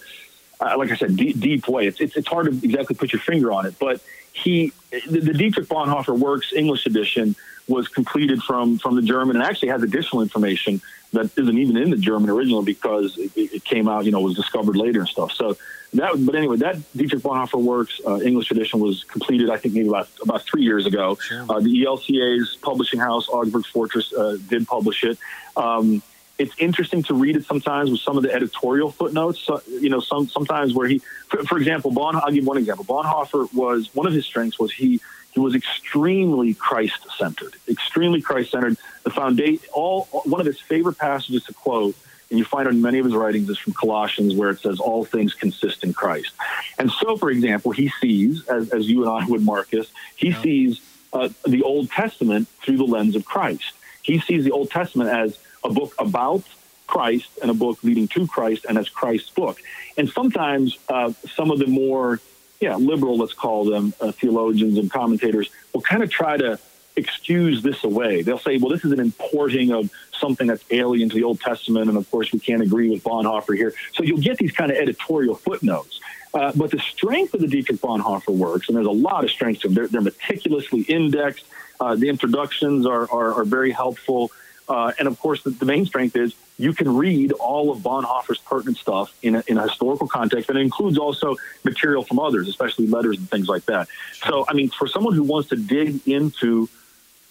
uh, 0.61 0.77
like 0.77 0.91
I 0.91 0.97
said, 0.97 1.17
deep, 1.17 1.41
deep 1.41 1.69
way. 1.69 1.87
It's, 1.87 2.01
it's 2.01 2.17
it's 2.17 2.29
hard 2.29 2.47
to 2.47 2.67
exactly 2.67 2.97
put 2.97 3.13
your 3.13 3.21
finger 3.21 3.53
on 3.53 3.67
it, 3.67 3.79
but 3.79 4.01
he 4.33 4.73
the, 4.91 5.21
the 5.21 5.33
Dietrich 5.33 5.69
Bonhoeffer 5.69 6.19
Works 6.19 6.53
English 6.53 6.87
edition 6.87 7.35
was 7.69 7.89
completed 7.89 8.43
from 8.43 8.79
from 8.79 8.97
the 8.97 9.03
German 9.03 9.37
and 9.37 9.45
actually 9.45 9.69
has 9.69 9.83
additional 9.83 10.23
information 10.23 10.81
that 11.13 11.31
isn't 11.37 11.59
even 11.59 11.77
in 11.77 11.91
the 11.91 11.97
German 11.97 12.31
original 12.31 12.63
because 12.63 13.19
it, 13.19 13.33
it 13.37 13.65
came 13.65 13.89
out, 13.89 14.05
you 14.05 14.13
know, 14.13 14.21
was 14.21 14.37
discovered 14.37 14.77
later 14.77 15.01
and 15.01 15.09
stuff. 15.09 15.33
So 15.33 15.57
that, 15.95 16.25
but 16.25 16.37
anyway, 16.37 16.57
that 16.59 16.77
Dietrich 16.97 17.23
Bonhoeffer 17.23 17.61
Works 17.61 18.01
uh, 18.07 18.21
English 18.21 18.51
edition 18.51 18.79
was 18.79 19.03
completed, 19.05 19.51
I 19.51 19.57
think, 19.57 19.75
maybe 19.75 19.89
about 19.89 20.09
about 20.23 20.43
three 20.43 20.63
years 20.63 20.87
ago. 20.87 21.19
Uh, 21.49 21.61
the 21.61 21.83
ELCA's 21.85 22.57
publishing 22.63 23.01
house, 23.01 23.29
Augsburg 23.29 23.67
Fortress, 23.67 24.13
uh, 24.13 24.37
did 24.49 24.69
publish 24.69 25.03
it. 25.03 25.19
Um, 25.57 26.03
it's 26.41 26.55
interesting 26.59 27.03
to 27.03 27.15
read 27.15 27.37
it 27.37 27.45
sometimes 27.45 27.91
with 27.91 28.01
some 28.01 28.17
of 28.17 28.23
the 28.23 28.33
editorial 28.33 28.91
footnotes. 28.91 29.41
So, 29.41 29.63
you 29.69 29.91
know, 29.91 30.01
some 30.01 30.27
sometimes 30.27 30.73
where 30.75 30.89
he, 30.89 31.01
for, 31.29 31.45
for 31.45 31.59
example, 31.59 31.91
Bon. 31.91 32.17
I'll 32.17 32.33
give 32.33 32.47
one 32.47 32.57
example. 32.57 32.85
Bonhoeffer 32.87 33.53
was 33.53 33.95
one 33.95 34.07
of 34.07 34.15
his 34.15 34.25
strengths 34.25 34.59
was 34.59 34.73
he 34.73 35.01
he 35.33 35.39
was 35.39 35.55
extremely 35.55 36.55
Christ 36.55 37.07
centered, 37.17 37.55
extremely 37.69 38.23
Christ 38.23 38.53
centered. 38.53 38.79
The 39.05 39.11
foundation, 39.11 39.69
all 39.73 40.05
one 40.25 40.41
of 40.41 40.47
his 40.47 40.61
favorite 40.61 40.97
passages 40.99 41.45
to 41.45 41.53
quote, 41.53 41.95
and 42.31 42.39
you 42.39 42.45
find 42.45 42.67
in 42.67 42.81
many 42.81 42.99
of 42.99 43.05
his 43.05 43.15
writings, 43.15 43.49
is 43.51 43.59
from 43.59 43.75
Colossians, 43.75 44.35
where 44.35 44.49
it 44.49 44.61
says, 44.61 44.81
"All 44.81 45.05
things 45.05 45.35
consist 45.35 45.85
in 45.85 45.93
Christ." 45.93 46.33
And 46.79 46.91
so, 46.91 47.19
for 47.19 47.31
example, 47.31 47.71
he 47.73 47.93
sees, 48.01 48.47
as, 48.49 48.71
as 48.71 48.89
you 48.89 49.03
and 49.05 49.11
I 49.11 49.27
would, 49.27 49.43
Marcus, 49.43 49.89
he 50.17 50.33
sees 50.33 50.81
uh, 51.13 51.29
the 51.47 51.63
Old 51.63 51.91
Testament 51.91 52.49
through 52.63 52.79
the 52.79 52.85
lens 52.85 53.15
of 53.15 53.27
Christ. 53.27 53.73
He 54.03 54.19
sees 54.19 54.45
the 54.45 54.53
Old 54.53 54.71
Testament 54.71 55.11
as 55.11 55.39
a 55.65 55.71
book 55.71 55.95
about 55.99 56.43
Christ 56.87 57.31
and 57.41 57.51
a 57.51 57.55
book 57.55 57.83
leading 57.83 58.09
to 58.09 58.27
Christ 58.27 58.67
and 58.69 58.77
as 58.77 58.89
Christ's 58.89 59.31
book. 59.31 59.61
And 59.97 60.09
sometimes 60.09 60.79
uh, 60.89 61.13
some 61.35 61.51
of 61.51 61.59
the 61.59 61.67
more, 61.67 62.21
yeah, 62.61 62.77
liberal, 62.77 63.17
let's 63.17 63.33
call 63.33 63.65
them, 63.65 63.95
uh, 64.01 64.13
theologians 64.13 64.77
and 64.79 64.91
commentators 64.91 65.51
will 65.73 65.83
kind 65.83 66.03
of 66.03 66.11
try 66.11 66.37
to 66.37 66.59
excuse 66.97 67.63
this 67.63 67.85
away. 67.85 68.23
They'll 68.23 68.39
say, 68.39 68.59
well, 68.59 68.71
this 68.71 68.85
is 68.85 68.93
an 68.93 69.01
importing 69.01 69.71
of 69.73 69.91
something 70.13 70.47
that's 70.49 70.65
alien 70.71 71.09
to 71.11 71.15
the 71.15 71.23
Old 71.23 71.41
Testament. 71.41 71.89
And 71.89 71.97
of 71.97 72.11
course, 72.11 72.33
we 72.33 72.41
can't 72.41 72.63
agree 72.63 72.91
with 72.91 73.03
Bonhoeffer 73.05 73.57
here. 73.57 73.73
So 73.95 74.03
you'll 74.03 74.19
get 74.19 74.39
these 74.39 74.53
kind 74.53 74.71
of 74.71 74.77
editorial 74.77 75.35
footnotes. 75.35 76.01
Uh, 76.33 76.53
but 76.55 76.71
the 76.71 76.79
strength 76.79 77.35
of 77.35 77.41
the 77.41 77.49
Dietrich 77.49 77.81
Bonhoeffer 77.81 78.35
works, 78.35 78.69
and 78.69 78.77
there's 78.77 78.87
a 78.87 78.91
lot 78.91 79.25
of 79.25 79.31
strength 79.31 79.63
to 79.63 79.69
them. 79.69 79.75
They're, 79.75 79.89
they're 79.89 80.01
meticulously 80.01 80.83
indexed. 80.83 81.45
Uh, 81.81 81.97
the 81.97 82.09
introductions 82.09 82.87
are, 82.87 83.11
are, 83.11 83.35
are 83.35 83.45
very 83.45 83.73
helpful. 83.73 84.31
Uh, 84.71 84.93
and 85.01 85.09
of 85.09 85.19
course, 85.19 85.43
the, 85.43 85.51
the, 85.51 85.65
main 85.65 85.85
strength 85.85 86.15
is 86.15 86.33
you 86.57 86.73
can 86.73 86.97
read 86.97 87.33
all 87.33 87.73
of 87.73 87.79
Bonhoeffer's 87.79 88.39
pertinent 88.39 88.77
stuff 88.77 89.13
in 89.21 89.35
a, 89.35 89.43
in 89.49 89.59
a 89.59 89.63
historical 89.63 90.07
context, 90.07 90.49
and 90.49 90.57
it 90.57 90.63
includes 90.63 90.97
also 90.97 91.35
material 91.65 92.05
from 92.05 92.21
others, 92.21 92.49
especially 92.49 92.87
letters 92.87 93.19
and 93.19 93.29
things 93.29 93.49
like 93.49 93.65
that. 93.65 93.89
So, 94.25 94.45
I 94.49 94.53
mean, 94.53 94.71
for 94.71 94.87
someone 94.87 95.15
who 95.15 95.25
wants 95.25 95.49
to 95.49 95.57
dig 95.57 96.07
into 96.07 96.69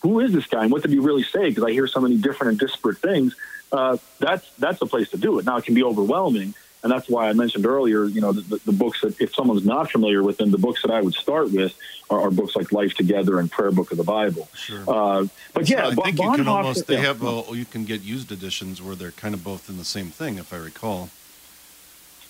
who 0.01 0.19
is 0.19 0.33
this 0.33 0.47
guy 0.47 0.63
and 0.63 0.71
what 0.71 0.81
did 0.81 0.91
he 0.91 0.99
really 0.99 1.23
say, 1.23 1.47
because 1.47 1.63
I 1.63 1.71
hear 1.71 1.87
so 1.87 2.01
many 2.01 2.17
different 2.17 2.51
and 2.51 2.59
disparate 2.59 2.97
things, 2.97 3.37
uh, 3.71 3.95
that's 4.19 4.53
that's 4.55 4.79
the 4.79 4.85
place 4.85 5.09
to 5.11 5.17
do 5.17 5.39
it. 5.39 5.45
Now, 5.45 5.55
it 5.55 5.63
can 5.63 5.75
be 5.75 5.83
overwhelming, 5.83 6.53
and 6.83 6.91
that's 6.91 7.09
why 7.09 7.29
I 7.29 7.33
mentioned 7.33 7.65
earlier, 7.65 8.05
you 8.05 8.21
know, 8.21 8.31
the, 8.31 8.57
the, 8.65 8.71
books 8.71 9.01
that 9.01 9.19
if 9.19 9.35
someone's 9.35 9.65
not 9.65 9.91
familiar 9.91 10.23
with 10.23 10.37
them, 10.37 10.51
the 10.51 10.57
books 10.57 10.81
that 10.83 10.91
I 10.91 11.01
would 11.01 11.13
start 11.13 11.51
with 11.51 11.77
are, 12.09 12.21
are 12.21 12.31
books 12.31 12.55
like 12.55 12.71
Life 12.71 12.93
Together 12.95 13.39
and 13.39 13.51
Prayer 13.51 13.71
Book 13.71 13.91
of 13.91 13.97
the 13.97 14.03
Bible. 14.03 14.47
Sure. 14.53 14.83
Uh, 14.87 15.25
but 15.53 15.69
yeah, 15.69 15.87
I 15.87 15.95
think 15.95 16.17
Bonhoeffer, 16.17 16.23
you 16.23 16.35
can 16.37 16.47
almost 16.47 16.87
they 16.87 16.95
yeah. 16.95 17.01
have 17.01 17.23
uh, 17.23 17.43
you 17.51 17.65
can 17.65 17.83
get 17.83 18.01
used 18.01 18.31
editions 18.31 18.81
where 18.81 18.95
they're 18.95 19.11
kind 19.11 19.33
of 19.33 19.43
both 19.43 19.69
in 19.69 19.77
the 19.77 19.85
same 19.85 20.07
thing, 20.07 20.37
if 20.37 20.53
I 20.53 20.57
recall. 20.57 21.09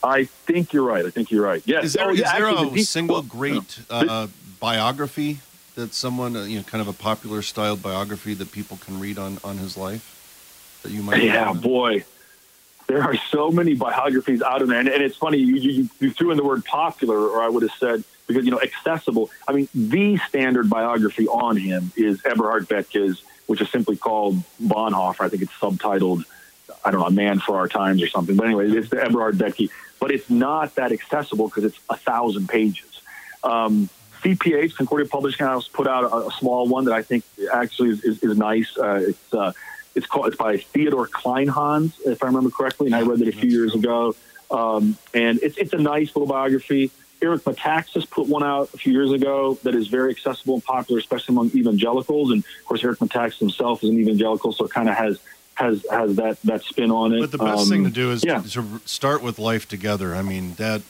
I 0.01 0.25
think 0.25 0.73
you're 0.73 0.83
right. 0.83 1.05
I 1.05 1.09
think 1.09 1.29
you're 1.29 1.43
right. 1.43 1.62
Yes. 1.65 1.83
Is 1.83 1.93
there 1.93 2.07
Oh, 2.07 2.13
is 2.13 2.19
there 2.21 2.47
actually, 2.47 2.67
a 2.67 2.71
the 2.71 2.83
single 2.83 3.21
great 3.21 3.79
uh, 3.89 4.27
biography 4.59 5.39
that 5.75 5.93
someone 5.93 6.35
uh, 6.35 6.43
you 6.43 6.57
know 6.57 6.63
kind 6.63 6.81
of 6.81 6.88
a 6.88 6.93
popular 6.93 7.41
style 7.41 7.75
biography 7.75 8.33
that 8.33 8.51
people 8.51 8.77
can 8.77 8.99
read 8.99 9.19
on 9.19 9.38
on 9.43 9.57
his 9.57 9.77
life 9.77 10.79
that 10.83 10.91
you 10.91 11.03
might 11.03 11.21
Yeah, 11.21 11.53
boy. 11.53 12.03
There 12.89 13.04
are 13.04 13.15
so 13.30 13.52
many 13.52 13.75
biographies 13.75 14.41
out 14.41 14.65
there. 14.65 14.80
And, 14.80 14.89
and 14.89 15.04
it's 15.04 15.15
funny, 15.15 15.38
you, 15.38 15.58
you, 15.58 15.89
you 15.99 16.10
threw 16.10 16.32
in 16.32 16.38
the 16.38 16.43
word 16.43 16.65
popular, 16.65 17.19
or 17.19 17.39
I 17.43 17.47
would 17.47 17.62
have 17.62 17.71
said, 17.73 18.04
because, 18.25 18.45
you 18.45 18.52
know, 18.52 18.60
accessible. 18.60 19.30
I 19.47 19.54
mean, 19.54 19.69
the 19.75 20.17
standard 20.28 20.71
biography 20.71 21.28
on 21.28 21.56
him 21.56 21.91
is 21.95 22.19
Eberhard 22.25 22.67
Bethge's, 22.67 23.21
which 23.45 23.62
is 23.62 23.69
simply 23.69 23.95
called 23.95 24.41
Bonhoeffer. 24.60 25.21
I 25.21 25.30
think 25.30 25.43
it's 25.43 25.54
subtitled, 25.54 26.23
I 26.84 26.89
don't 26.89 27.02
know, 27.02 27.06
A 27.06 27.12
Man 27.12 27.38
for 27.38 27.58
Our 27.58 27.67
Times 27.67 28.02
or 28.02 28.08
something. 28.08 28.36
But 28.36 28.47
anyway, 28.47 28.71
it's 28.71 28.89
the 28.89 29.04
Eberhard 29.04 29.38
Bethge. 29.38 29.69
But 29.99 30.10
it's 30.10 30.28
not 30.32 30.73
that 30.73 30.91
accessible 30.91 31.47
because 31.47 31.65
it's 31.65 31.80
a 31.91 31.95
thousand 31.95 32.49
pages. 32.49 33.02
Um, 33.43 33.88
CPH, 34.23 34.75
Concordia 34.78 35.08
Publishing 35.08 35.45
House, 35.45 35.67
put 35.67 35.88
out 35.88 36.06
a, 36.06 36.28
a 36.28 36.32
small 36.32 36.67
one 36.67 36.86
that 36.86 36.93
I 36.95 37.04
think 37.04 37.23
actually 37.54 37.89
is, 37.89 38.04
is, 38.04 38.23
is 38.23 38.36
nice. 38.36 38.75
Uh, 38.75 39.06
it's 39.10 39.34
uh, 39.34 39.54
it's 39.95 40.06
called 40.06 40.28
it's 40.28 40.38
by 40.38 40.58
Theodore 40.58 41.08
Kleinhans, 41.08 41.93
if 42.06 42.23
I 42.23 42.28
remember 42.28 42.49
correctly, 42.49 42.88
and 42.88 42.95
I 42.95 43.02
read 43.02 43.21
it 43.21 43.28
a 43.28 43.32
few 43.32 43.49
years 43.49 43.73
ago. 43.75 44.15
Um, 44.52 44.97
and 45.13 45.39
it's 45.41 45.58
it's 45.58 45.73
a 45.73 45.78
nice 45.78 46.15
little 46.15 46.28
biography. 46.28 46.91
Eric 47.21 47.43
Metaxas 47.43 48.10
put 48.10 48.28
one 48.28 48.43
out 48.43 48.69
a 48.73 48.78
few 48.78 48.93
years 48.93 49.12
ago 49.12 49.60
that 49.63 49.75
is 49.75 49.88
very 49.88 50.10
accessible 50.12 50.54
and 50.56 50.63
popular, 50.63 50.99
especially 50.99 51.34
among 51.34 51.52
evangelicals. 51.54 52.32
And 52.32 52.43
of 52.43 52.65
course, 52.65 52.84
Eric 52.84 52.99
Metaxas 52.99 53.39
himself 53.39 53.84
is 53.84 53.89
an 53.89 53.99
evangelical, 53.99 54.54
so 54.54 54.65
it 54.65 54.71
kind 54.71 54.89
of 54.89 54.95
has 54.95 55.19
has 55.56 55.86
has 55.91 56.15
that 56.15 56.41
that 56.43 56.63
spin 56.63 56.91
on 56.91 57.13
it. 57.13 57.19
But 57.19 57.32
the 57.32 57.38
best 57.38 57.63
Um, 57.63 57.69
thing 57.69 57.84
to 57.84 57.89
do 57.89 58.12
is 58.12 58.23
yeah. 58.23 58.39
to, 58.41 58.49
to 58.49 58.82
start 58.86 59.21
with 59.21 59.38
life 59.38 59.67
together. 59.67 60.15
I 60.15 60.21
mean 60.21 60.54
that. 60.56 60.82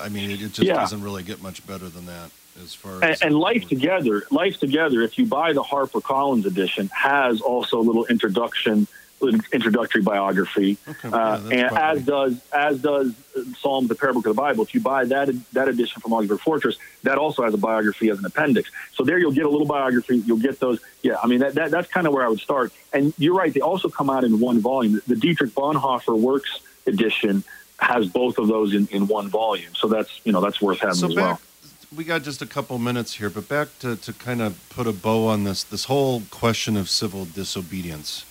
I 0.00 0.08
mean 0.08 0.30
it, 0.30 0.34
it 0.40 0.52
just 0.52 0.60
Yeah. 0.62 0.76
doesn't 0.76 1.02
really 1.02 1.24
get 1.24 1.42
much 1.42 1.66
better 1.66 1.88
than 1.88 2.06
that 2.06 2.30
as 2.62 2.74
far 2.74 2.94
and, 2.94 3.04
as 3.04 3.22
and 3.22 3.38
Life 3.38 3.68
Together, 3.68 4.24
Life 4.30 4.58
Together. 4.58 5.02
If 5.02 5.18
you 5.18 5.26
buy 5.26 5.52
the 5.52 5.62
Harper 5.62 6.00
Collins 6.00 6.46
edition, 6.46 6.88
has 6.88 7.40
also 7.40 7.78
a 7.78 7.82
little 7.82 8.04
introduction, 8.06 8.86
introductory 9.52 10.02
biography, 10.02 10.76
Okay, 10.88 11.08
uh, 11.08 11.40
yeah, 11.48 11.54
and 11.54 11.68
probably- 11.68 11.78
as 12.00 12.04
does 12.04 12.40
as 12.52 12.82
does 12.82 13.14
Psalms, 13.58 13.88
the 13.88 13.94
Book 13.94 14.16
of 14.16 14.22
the 14.24 14.34
Bible. 14.34 14.64
If 14.64 14.74
you 14.74 14.80
buy 14.80 15.04
that 15.06 15.30
that 15.52 15.68
edition 15.68 16.02
from 16.02 16.12
Augsburg 16.12 16.40
Fortress, 16.40 16.76
that 17.04 17.18
also 17.18 17.42
has 17.44 17.54
a 17.54 17.58
biography 17.58 18.10
as 18.10 18.18
an 18.18 18.24
appendix. 18.26 18.70
So 18.92 19.04
there, 19.04 19.18
you'll 19.18 19.32
get 19.32 19.46
a 19.46 19.48
little 19.48 19.66
biography. 19.66 20.18
You'll 20.18 20.38
get 20.38 20.60
those. 20.60 20.80
Yeah, 21.02 21.16
I 21.22 21.26
mean 21.28 21.38
that, 21.40 21.54
that 21.54 21.70
that's 21.70 21.88
kind 21.88 22.06
of 22.06 22.12
where 22.12 22.24
I 22.24 22.28
would 22.28 22.40
start. 22.40 22.72
And 22.92 23.14
you're 23.16 23.34
right; 23.34 23.54
they 23.54 23.60
also 23.60 23.88
come 23.88 24.10
out 24.10 24.24
in 24.24 24.40
one 24.40 24.60
volume. 24.60 25.00
The 25.06 25.16
Dietrich 25.16 25.52
Bonhoeffer 25.52 26.18
Works 26.18 26.60
edition 26.86 27.44
has 27.78 28.08
both 28.08 28.38
of 28.38 28.48
those 28.48 28.74
in, 28.74 28.86
in 28.88 29.06
one 29.06 29.28
volume. 29.28 29.74
So 29.74 29.88
that's 29.88 30.20
you 30.24 30.32
know 30.32 30.40
that's 30.40 30.60
worth 30.60 30.80
having 30.80 30.94
so 30.96 31.06
as 31.08 31.14
back, 31.14 31.24
well. 31.24 31.40
We 31.96 32.04
got 32.04 32.22
just 32.22 32.40
a 32.42 32.46
couple 32.46 32.78
minutes 32.78 33.14
here, 33.14 33.28
but 33.28 33.48
back 33.48 33.68
to, 33.80 33.96
to 33.96 34.12
kind 34.14 34.40
of 34.40 34.56
put 34.70 34.86
a 34.86 34.92
bow 34.92 35.26
on 35.26 35.44
this 35.44 35.62
this 35.64 35.84
whole 35.84 36.22
question 36.30 36.76
of 36.76 36.88
civil 36.88 37.24
disobedience. 37.24 38.24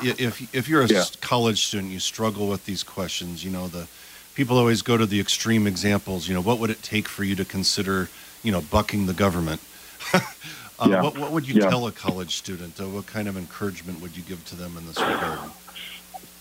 If 0.00 0.54
if 0.54 0.68
you're 0.68 0.82
a 0.82 0.88
Yeah. 0.88 1.04
college 1.20 1.66
student, 1.66 1.92
you 1.92 2.00
struggle 2.00 2.48
with 2.48 2.64
these 2.66 2.82
questions. 2.82 3.44
You 3.44 3.50
know, 3.50 3.68
the 3.68 3.86
people 4.34 4.56
always 4.58 4.82
go 4.82 4.96
to 4.96 5.06
the 5.06 5.20
extreme 5.20 5.66
examples. 5.66 6.28
You 6.28 6.34
know, 6.34 6.40
what 6.40 6.58
would 6.58 6.70
it 6.70 6.82
take 6.82 7.08
for 7.08 7.24
you 7.24 7.34
to 7.36 7.44
consider, 7.44 8.08
you 8.42 8.52
know, 8.52 8.60
bucking 8.60 9.06
the 9.06 9.14
government? 9.14 9.60
uh, 10.14 10.20
Yeah. 10.90 11.02
what, 11.02 11.16
what 11.16 11.30
would 11.32 11.46
you 11.46 11.54
Yeah. 11.60 11.68
tell 11.68 11.86
a 11.86 11.92
college 11.92 12.36
student? 12.36 12.80
Uh, 12.80 12.88
what 12.88 13.06
kind 13.06 13.28
of 13.28 13.36
encouragement 13.36 14.00
would 14.00 14.16
you 14.16 14.22
give 14.22 14.44
to 14.46 14.56
them 14.56 14.76
in 14.76 14.86
this 14.86 14.98
regard? 14.98 15.38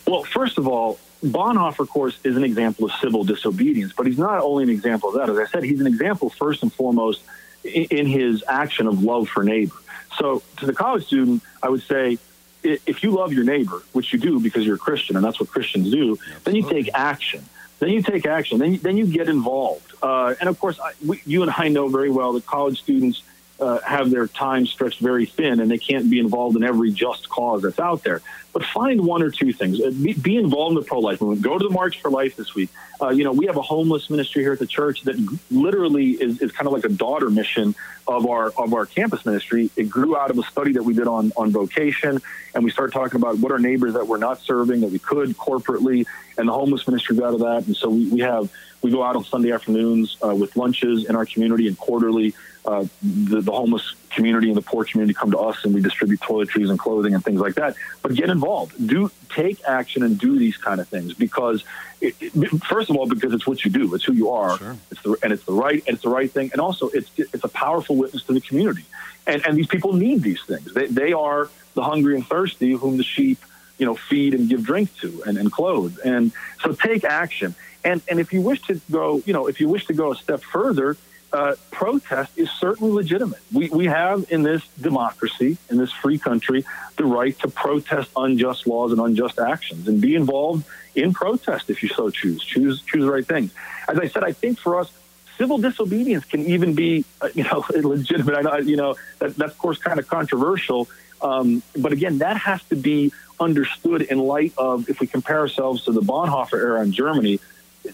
Well, 0.06 0.24
first 0.24 0.58
of 0.58 0.68
all, 0.68 1.00
Bonhoeffer, 1.24 1.80
of 1.80 1.90
course, 1.90 2.18
is 2.24 2.36
an 2.36 2.44
example 2.44 2.86
of 2.86 2.92
civil 2.94 3.24
disobedience, 3.24 3.94
but 3.94 4.08
he's 4.08 4.18
not 4.18 4.42
only 4.42 4.64
an 4.64 4.70
example 4.70 5.10
of 5.10 5.16
that. 5.16 5.30
As 5.30 5.38
I 5.38 5.46
said, 5.46 5.64
he's 5.64 5.80
an 5.80 5.88
example 5.88 6.30
first 6.30 6.64
and 6.64 6.74
foremost 6.74 7.22
in, 7.64 8.08
his 8.08 8.44
action 8.48 8.88
of 8.88 9.04
love 9.04 9.30
for 9.30 9.44
neighbor. 9.44 9.76
So, 10.18 10.42
to 10.58 10.66
the 10.66 10.74
college 10.74 11.06
student, 11.06 11.44
I 11.62 11.70
would 11.70 11.84
say, 11.84 12.18
if 12.64 13.04
you 13.04 13.12
love 13.12 13.34
your 13.34 13.44
neighbor, 13.44 13.82
which 13.94 14.14
you 14.14 14.20
do 14.20 14.40
because 14.40 14.66
you're 14.66 14.76
a 14.76 14.80
Christian, 14.80 15.16
and 15.16 15.26
that's 15.26 15.40
what 15.40 15.50
Christians 15.50 15.92
do, 15.92 16.18
then 16.44 16.56
you 16.56 16.68
take 16.68 16.90
action. 16.94 17.44
Then 17.80 17.90
you 17.90 18.04
take 18.04 18.28
action. 18.28 18.60
Then 18.60 18.74
you, 18.74 18.80
then 18.80 18.98
you 18.98 19.08
get 19.08 19.28
involved. 19.28 19.94
Uh, 20.02 20.36
and 20.40 20.48
of 20.48 20.60
course, 20.60 20.80
I, 20.80 20.94
we, 21.06 21.22
you 21.26 21.42
and 21.42 21.52
I 21.56 21.68
know 21.68 21.88
very 21.88 22.12
well 22.12 22.34
that 22.34 22.46
college 22.46 22.80
students 22.82 23.24
uh, 23.62 23.80
have 23.82 24.10
their 24.10 24.28
time 24.28 24.66
stretched 24.66 25.00
very 25.00 25.26
thin, 25.26 25.60
and 25.60 25.70
they 25.70 25.78
can't 25.78 26.10
be 26.10 26.20
involved 26.20 26.58
in 26.58 26.64
every 26.64 26.92
just 26.92 27.30
cause 27.30 27.62
that's 27.62 27.80
out 27.80 28.04
there. 28.04 28.22
But 28.54 28.66
find 28.66 29.06
one 29.06 29.22
or 29.24 29.32
two 29.32 29.54
things. 29.54 29.80
Uh, 29.80 29.92
Be, 29.92 30.14
be 30.14 30.36
involved 30.36 30.76
in 30.76 30.84
the 30.84 30.88
pro-life 30.88 31.22
movement. 31.22 31.42
Go 31.42 31.58
to 31.58 31.68
the 31.68 31.74
March 31.74 32.02
for 32.02 32.10
Life 32.10 32.36
this 32.36 32.54
week. 32.54 32.70
Uh, 33.02 33.10
you 33.10 33.24
know, 33.24 33.32
we 33.32 33.46
have 33.46 33.58
a 33.58 33.62
homeless 33.62 34.10
ministry 34.10 34.42
here 34.44 34.54
at 34.54 34.60
the 34.60 34.68
church 34.68 35.04
that 35.04 35.16
literally 35.50 36.12
is, 36.12 36.42
is 36.42 36.52
kind 36.52 36.68
of 36.68 36.74
like 36.74 36.84
a 36.84 36.90
daughter 36.90 37.30
mission 37.30 37.74
of 38.08 38.28
our 38.28 38.48
of 38.58 38.74
our 38.74 38.86
campus 38.86 39.26
ministry. 39.26 39.70
It 39.78 39.90
grew 39.90 40.18
out 40.18 40.32
of 40.32 40.38
a 40.38 40.44
study 40.44 40.74
that 40.74 40.84
we 40.84 40.94
did 40.94 41.08
on 41.08 41.32
on 41.38 41.52
vocation, 41.52 42.20
and 42.54 42.64
we 42.64 42.72
started 42.72 42.92
talking 42.94 43.22
about 43.22 43.38
what 43.38 43.52
our 43.52 43.60
neighbors 43.60 43.94
that 43.94 44.08
we're 44.08 44.18
not 44.18 44.40
serving 44.42 44.82
that 44.82 44.92
we 44.92 45.00
could 45.00 45.30
corporately, 45.38 46.06
and 46.38 46.48
the 46.50 46.54
homeless 46.54 46.88
ministry 46.88 47.16
grew 47.16 47.26
out 47.26 47.34
of 47.34 47.40
that. 47.42 47.66
And 47.68 47.76
so 47.76 47.90
we, 47.90 48.10
we 48.10 48.20
have 48.20 48.52
we 48.82 48.92
go 48.92 49.04
out 49.04 49.16
on 49.16 49.24
Sunday 49.24 49.52
afternoons 49.52 50.18
uh, 50.26 50.36
with 50.36 50.56
lunches 50.56 51.06
in 51.06 51.16
our 51.16 51.26
community 51.26 51.68
and 51.68 51.78
quarterly. 51.78 52.34
Uh, 52.64 52.86
the, 53.02 53.42
the 53.42 53.52
homeless 53.52 53.96
community 54.12 54.48
and 54.48 54.56
the 54.56 54.62
poor 54.62 54.86
community 54.86 55.16
come 55.16 55.32
to 55.32 55.38
us 55.40 55.66
and 55.66 55.74
we 55.74 55.82
distribute 55.82 56.20
toiletries 56.20 56.70
and 56.70 56.78
clothing 56.78 57.16
and 57.16 57.24
things 57.26 57.42
like 57.42 57.56
that. 57.56 57.76
But 58.04 58.14
get 58.14 58.30
involved. 58.30 58.74
Do 58.88 59.10
take 59.30 59.64
action 59.66 60.04
and 60.04 60.20
do 60.20 60.38
these 60.38 60.58
kind 60.58 60.80
of 60.80 60.88
things 60.88 61.16
because, 61.16 61.64
it, 62.02 62.14
it- 62.22 62.64
first 62.64 62.92
of 62.92 62.96
all, 62.98 63.08
because 63.08 63.34
it's 63.34 63.48
what 63.48 63.66
you 63.66 63.72
do. 63.72 63.96
It's 63.96 64.04
who 64.04 64.14
you 64.14 64.30
are. 64.30 64.58
Sure. 64.60 64.78
It's 64.92 65.02
the, 65.02 65.18
and 65.24 65.34
it's 65.34 65.44
the 65.46 65.54
right 65.54 65.82
and 65.88 65.96
it's 65.96 66.04
the 66.04 66.10
right 66.10 66.30
thing. 66.32 66.52
And 66.52 66.62
also, 66.62 66.90
it's 66.90 67.10
it's 67.18 67.44
a 67.44 67.48
powerful 67.50 67.96
witness 67.96 68.24
to 68.26 68.34
the 68.34 68.42
community. 68.42 68.86
And 69.26 69.44
and 69.46 69.58
these 69.58 69.68
people 69.68 69.94
need 69.94 70.22
these 70.22 70.42
things. 70.44 70.72
They 70.74 70.86
they 70.86 71.14
are 71.14 71.50
the 71.74 71.84
hungry 71.84 72.14
and 72.16 72.26
thirsty 72.28 72.72
whom 72.74 72.98
the 72.98 73.04
sheep 73.04 73.40
you 73.80 73.86
know 73.88 73.96
feed 73.96 74.36
and 74.36 74.48
give 74.48 74.64
drink 74.64 74.96
to 75.02 75.24
and, 75.26 75.36
and 75.40 75.52
clothe. 75.52 75.98
And 76.06 76.32
so 76.62 76.74
take 76.74 77.04
action. 77.06 77.56
And 77.84 78.02
and 78.10 78.20
if 78.20 78.32
you 78.34 78.42
wish 78.42 78.62
to 78.64 78.80
go, 78.92 79.24
you 79.26 79.34
know, 79.34 79.48
if 79.48 79.60
you 79.60 79.68
wish 79.68 79.88
to 79.88 79.94
go 79.94 80.12
a 80.12 80.16
step 80.16 80.42
further, 80.44 80.98
uh, 81.34 81.56
protest 81.72 82.38
is 82.38 82.50
certainly 82.52 82.92
legitimate. 82.92 83.40
We, 83.54 83.70
we 83.70 83.86
have 83.86 84.26
in 84.30 84.44
this 84.44 84.68
democracy, 84.80 85.58
in 85.70 85.78
this 85.78 85.92
free 85.92 86.18
country, 86.18 86.66
the 86.98 87.06
right 87.06 87.38
to 87.40 87.48
protest 87.48 88.10
unjust 88.16 88.68
laws 88.68 88.92
and 88.92 89.00
unjust 89.00 89.40
actions 89.40 89.88
and 89.88 90.02
be 90.02 90.16
involved 90.16 90.66
in 90.96 91.14
protest 91.14 91.70
if 91.70 91.82
you 91.84 91.90
so 91.90 92.10
choose. 92.10 92.44
Choose 92.44 92.82
choose 92.82 93.04
the 93.04 93.12
right 93.12 93.26
things. 93.26 93.54
As 93.88 93.98
I 93.98 94.08
said, 94.08 94.24
I 94.24 94.34
think 94.34 94.60
for 94.60 94.80
us, 94.80 94.92
civil 95.38 95.58
disobedience 95.58 96.26
can 96.26 96.46
even 96.46 96.76
be, 96.76 97.06
uh, 97.22 97.30
you 97.34 97.44
know, 97.44 97.66
legitimate. 97.76 98.36
I 98.36 98.42
know, 98.42 98.58
you 98.58 98.76
know, 98.76 98.96
that, 99.20 99.36
that's 99.36 99.54
of 99.54 99.58
course 99.58 99.78
kind 99.78 100.00
of 100.00 100.08
controversial. 100.08 100.90
Um, 101.22 101.64
but 101.78 101.94
again, 101.94 102.18
that 102.18 102.38
has 102.38 102.62
to 102.66 102.76
be 102.76 103.14
understood 103.40 104.02
in 104.04 104.20
light 104.20 104.54
of 104.58 104.90
if 104.90 105.00
we 105.00 105.08
compare 105.08 105.40
ourselves 105.40 105.86
to 105.86 105.92
the 105.92 106.02
Bonhoeffer 106.02 106.60
era 106.60 106.84
in 106.84 106.92
Germany, 106.92 107.40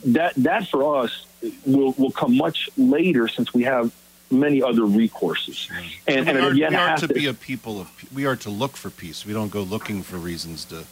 that 0.05 0.33
that 0.35 0.67
for 0.67 1.03
us 1.03 1.25
will 1.65 1.93
will 1.97 2.11
come 2.11 2.35
much 2.37 2.69
later 2.77 3.27
since 3.27 3.53
we 3.53 3.63
have 3.63 3.91
many 4.29 4.61
other 4.61 4.81
recourses. 4.81 5.69
And, 6.07 6.25
we 6.25 6.31
and 6.31 6.39
are, 6.39 6.51
again, 6.51 6.71
we 6.71 6.75
are 6.75 6.87
has 6.89 6.99
to 7.01 7.07
be 7.07 7.27
a 7.27 7.33
people 7.33 7.79
of 7.79 7.89
we 8.13 8.25
are 8.25 8.35
to 8.37 8.49
look 8.49 8.75
for 8.75 8.89
peace. 8.89 9.25
We 9.25 9.33
don't 9.33 9.51
go 9.51 9.63
looking 9.63 10.03
for 10.03 10.17
reasons 10.17 10.65
to 10.65 10.83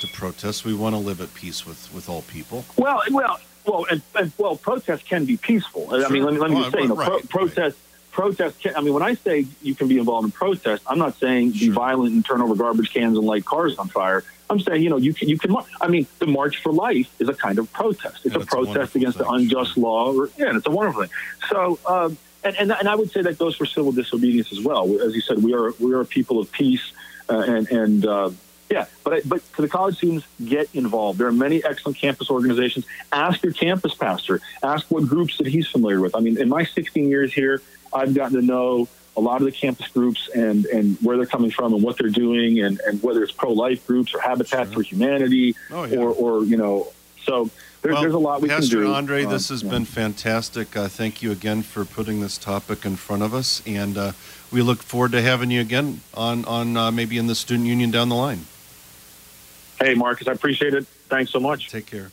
to 0.00 0.06
protest. 0.08 0.64
We 0.64 0.74
want 0.74 0.94
to 0.94 0.98
live 0.98 1.20
at 1.20 1.32
peace 1.34 1.66
with 1.66 1.92
with 1.94 2.08
all 2.08 2.22
people. 2.22 2.64
Well, 2.76 3.02
well, 3.10 3.40
well, 3.64 3.86
and, 3.90 4.02
and 4.14 4.32
well, 4.38 4.56
protest 4.56 5.06
can 5.06 5.24
be 5.24 5.36
peaceful. 5.36 5.88
I 5.92 6.08
mean, 6.08 6.24
let 6.24 6.34
me 6.34 6.40
let 6.40 6.50
me 6.50 6.56
Well, 6.56 6.70
just 6.70 6.76
say, 6.76 6.86
right, 6.86 7.06
pro- 7.06 7.16
right. 7.16 7.28
protest 7.28 7.78
protest. 8.12 8.60
Can, 8.60 8.76
I 8.76 8.80
mean, 8.80 8.94
when 8.94 9.02
I 9.02 9.14
say 9.14 9.46
you 9.62 9.74
can 9.74 9.88
be 9.88 9.98
involved 9.98 10.26
in 10.26 10.30
protest, 10.30 10.84
I'm 10.86 10.98
not 10.98 11.16
saying 11.18 11.52
be 11.52 11.70
violent 11.70 12.14
and 12.14 12.24
turn 12.24 12.40
over 12.40 12.54
garbage 12.54 12.92
cans 12.92 13.18
and 13.18 13.26
light 13.26 13.44
cars 13.44 13.76
on 13.78 13.88
fire. 13.88 14.22
I'm 14.48 14.60
saying, 14.60 14.82
you 14.82 14.90
know, 14.90 14.98
you 14.98 15.14
can, 15.14 15.28
you 15.28 15.38
can. 15.38 15.56
I 15.80 15.88
mean, 15.88 16.06
the 16.18 16.26
March 16.26 16.62
for 16.62 16.72
Life 16.72 17.10
is 17.18 17.28
a 17.28 17.34
kind 17.34 17.58
of 17.58 17.72
protest. 17.72 18.26
It's 18.26 18.34
Yeah, 18.34 18.40
a 18.40 18.42
it's 18.42 18.52
a 18.52 18.56
protest 18.56 18.94
against 18.94 19.18
thing, 19.18 19.26
the 19.26 19.32
unjust 19.32 19.76
law. 19.78 20.12
Or, 20.12 20.28
yeah, 20.36 20.48
and 20.48 20.56
it's 20.58 20.66
a 20.66 20.70
wonderful 20.70 21.02
thing. 21.02 21.10
So, 21.48 21.78
um, 21.86 22.18
and, 22.44 22.54
and 22.56 22.72
and 22.72 22.88
I 22.88 22.94
would 22.94 23.10
say 23.10 23.22
that 23.22 23.38
goes 23.38 23.56
for 23.56 23.66
civil 23.66 23.92
disobedience 23.92 24.52
as 24.52 24.60
well. 24.60 24.84
As 25.00 25.14
you 25.14 25.20
said, 25.22 25.42
we 25.42 25.54
are 25.54 25.72
we 25.78 25.92
are 25.94 26.00
a 26.00 26.04
people 26.04 26.38
of 26.38 26.52
peace, 26.52 26.92
uh, 27.30 27.38
and 27.38 27.70
and 27.70 28.04
uh, 28.04 28.30
yeah. 28.68 28.86
But 29.04 29.12
I, 29.14 29.20
but 29.24 29.52
to 29.54 29.62
the 29.62 29.68
college 29.68 29.96
students, 29.96 30.26
get 30.44 30.68
involved. 30.74 31.18
There 31.18 31.28
are 31.28 31.32
many 31.32 31.64
excellent 31.64 31.98
campus 31.98 32.30
organizations. 32.30 32.84
Ask 33.12 33.42
your 33.42 33.52
campus 33.52 33.94
pastor. 33.94 34.40
Ask 34.62 34.90
what 34.90 35.06
groups 35.06 35.38
that 35.38 35.46
he's 35.46 35.68
familiar 35.68 36.00
with. 36.00 36.14
I 36.16 36.20
mean, 36.20 36.36
in 36.38 36.48
my 36.48 36.64
16 36.64 37.08
years 37.08 37.32
here, 37.32 37.62
I've 37.92 38.14
gotten 38.14 38.40
to 38.40 38.44
know 38.44 38.88
a 39.16 39.20
lot 39.20 39.40
of 39.42 39.44
the 39.44 39.52
campus 39.52 39.88
groups 39.88 40.28
and, 40.34 40.64
and 40.66 40.96
where 41.02 41.16
they're 41.18 41.26
coming 41.26 41.50
from 41.50 41.74
and 41.74 41.82
what 41.82 41.98
they're 41.98 42.08
doing 42.08 42.60
and, 42.60 42.80
and 42.86 43.02
whether 43.02 43.22
it's 43.22 43.32
pro-life 43.32 43.86
groups 43.86 44.14
or 44.14 44.20
Habitat 44.20 44.72
for 44.72 44.80
Humanity 44.82 45.54
Oh, 45.70 45.84
yeah. 45.84 45.98
or, 45.98 46.10
or, 46.10 46.44
you 46.44 46.56
know, 46.56 46.88
so 47.24 47.50
there, 47.82 47.92
Well, 47.92 48.00
there's 48.02 48.14
a 48.14 48.18
lot 48.18 48.40
we 48.40 48.48
Pastor 48.48 48.76
can 48.76 48.86
do. 48.86 48.92
Andræ, 48.92 49.26
Um, 49.26 49.32
this 49.32 49.50
has 49.50 49.62
yeah. 49.62 49.70
been 49.70 49.84
fantastic. 49.84 50.74
Uh, 50.76 50.88
thank 50.88 51.22
you 51.22 51.30
again 51.30 51.62
for 51.62 51.84
putting 51.84 52.20
this 52.20 52.38
topic 52.38 52.84
in 52.86 52.96
front 52.96 53.22
of 53.22 53.34
us, 53.34 53.60
and 53.66 53.98
uh, 53.98 54.12
we 54.50 54.62
look 54.62 54.82
forward 54.82 55.12
to 55.12 55.20
having 55.20 55.50
you 55.50 55.60
again 55.60 56.00
on 56.14 56.44
on 56.46 56.76
uh, 56.76 56.90
maybe 56.90 57.18
in 57.18 57.26
the 57.26 57.34
student 57.34 57.66
union 57.68 57.90
down 57.90 58.08
the 58.08 58.14
line. 58.14 58.46
Hey, 59.80 59.94
Marcus, 59.94 60.28
I 60.28 60.32
appreciate 60.32 60.74
it. 60.74 60.86
Thanks 61.08 61.32
so 61.32 61.40
much. 61.40 61.70
Take 61.70 61.86
care. 61.86 62.12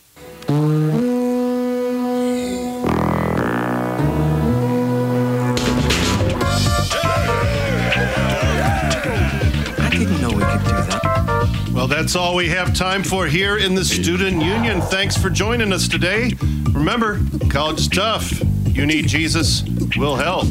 Well, 11.80 11.88
that's 11.88 12.14
all 12.14 12.36
we 12.36 12.46
have 12.50 12.74
time 12.74 13.02
for 13.02 13.26
here 13.26 13.56
in 13.56 13.74
the 13.74 13.86
student 13.86 14.42
union. 14.42 14.82
Thanks 14.82 15.16
for 15.16 15.30
joining 15.30 15.72
us 15.72 15.88
today. 15.88 16.30
Remember, 16.72 17.18
college 17.48 17.80
is 17.80 17.88
tough. 17.88 18.38
You 18.66 18.84
need 18.84 19.08
Jesus. 19.08 19.62
We'll 19.96 20.16
help. 20.16 20.44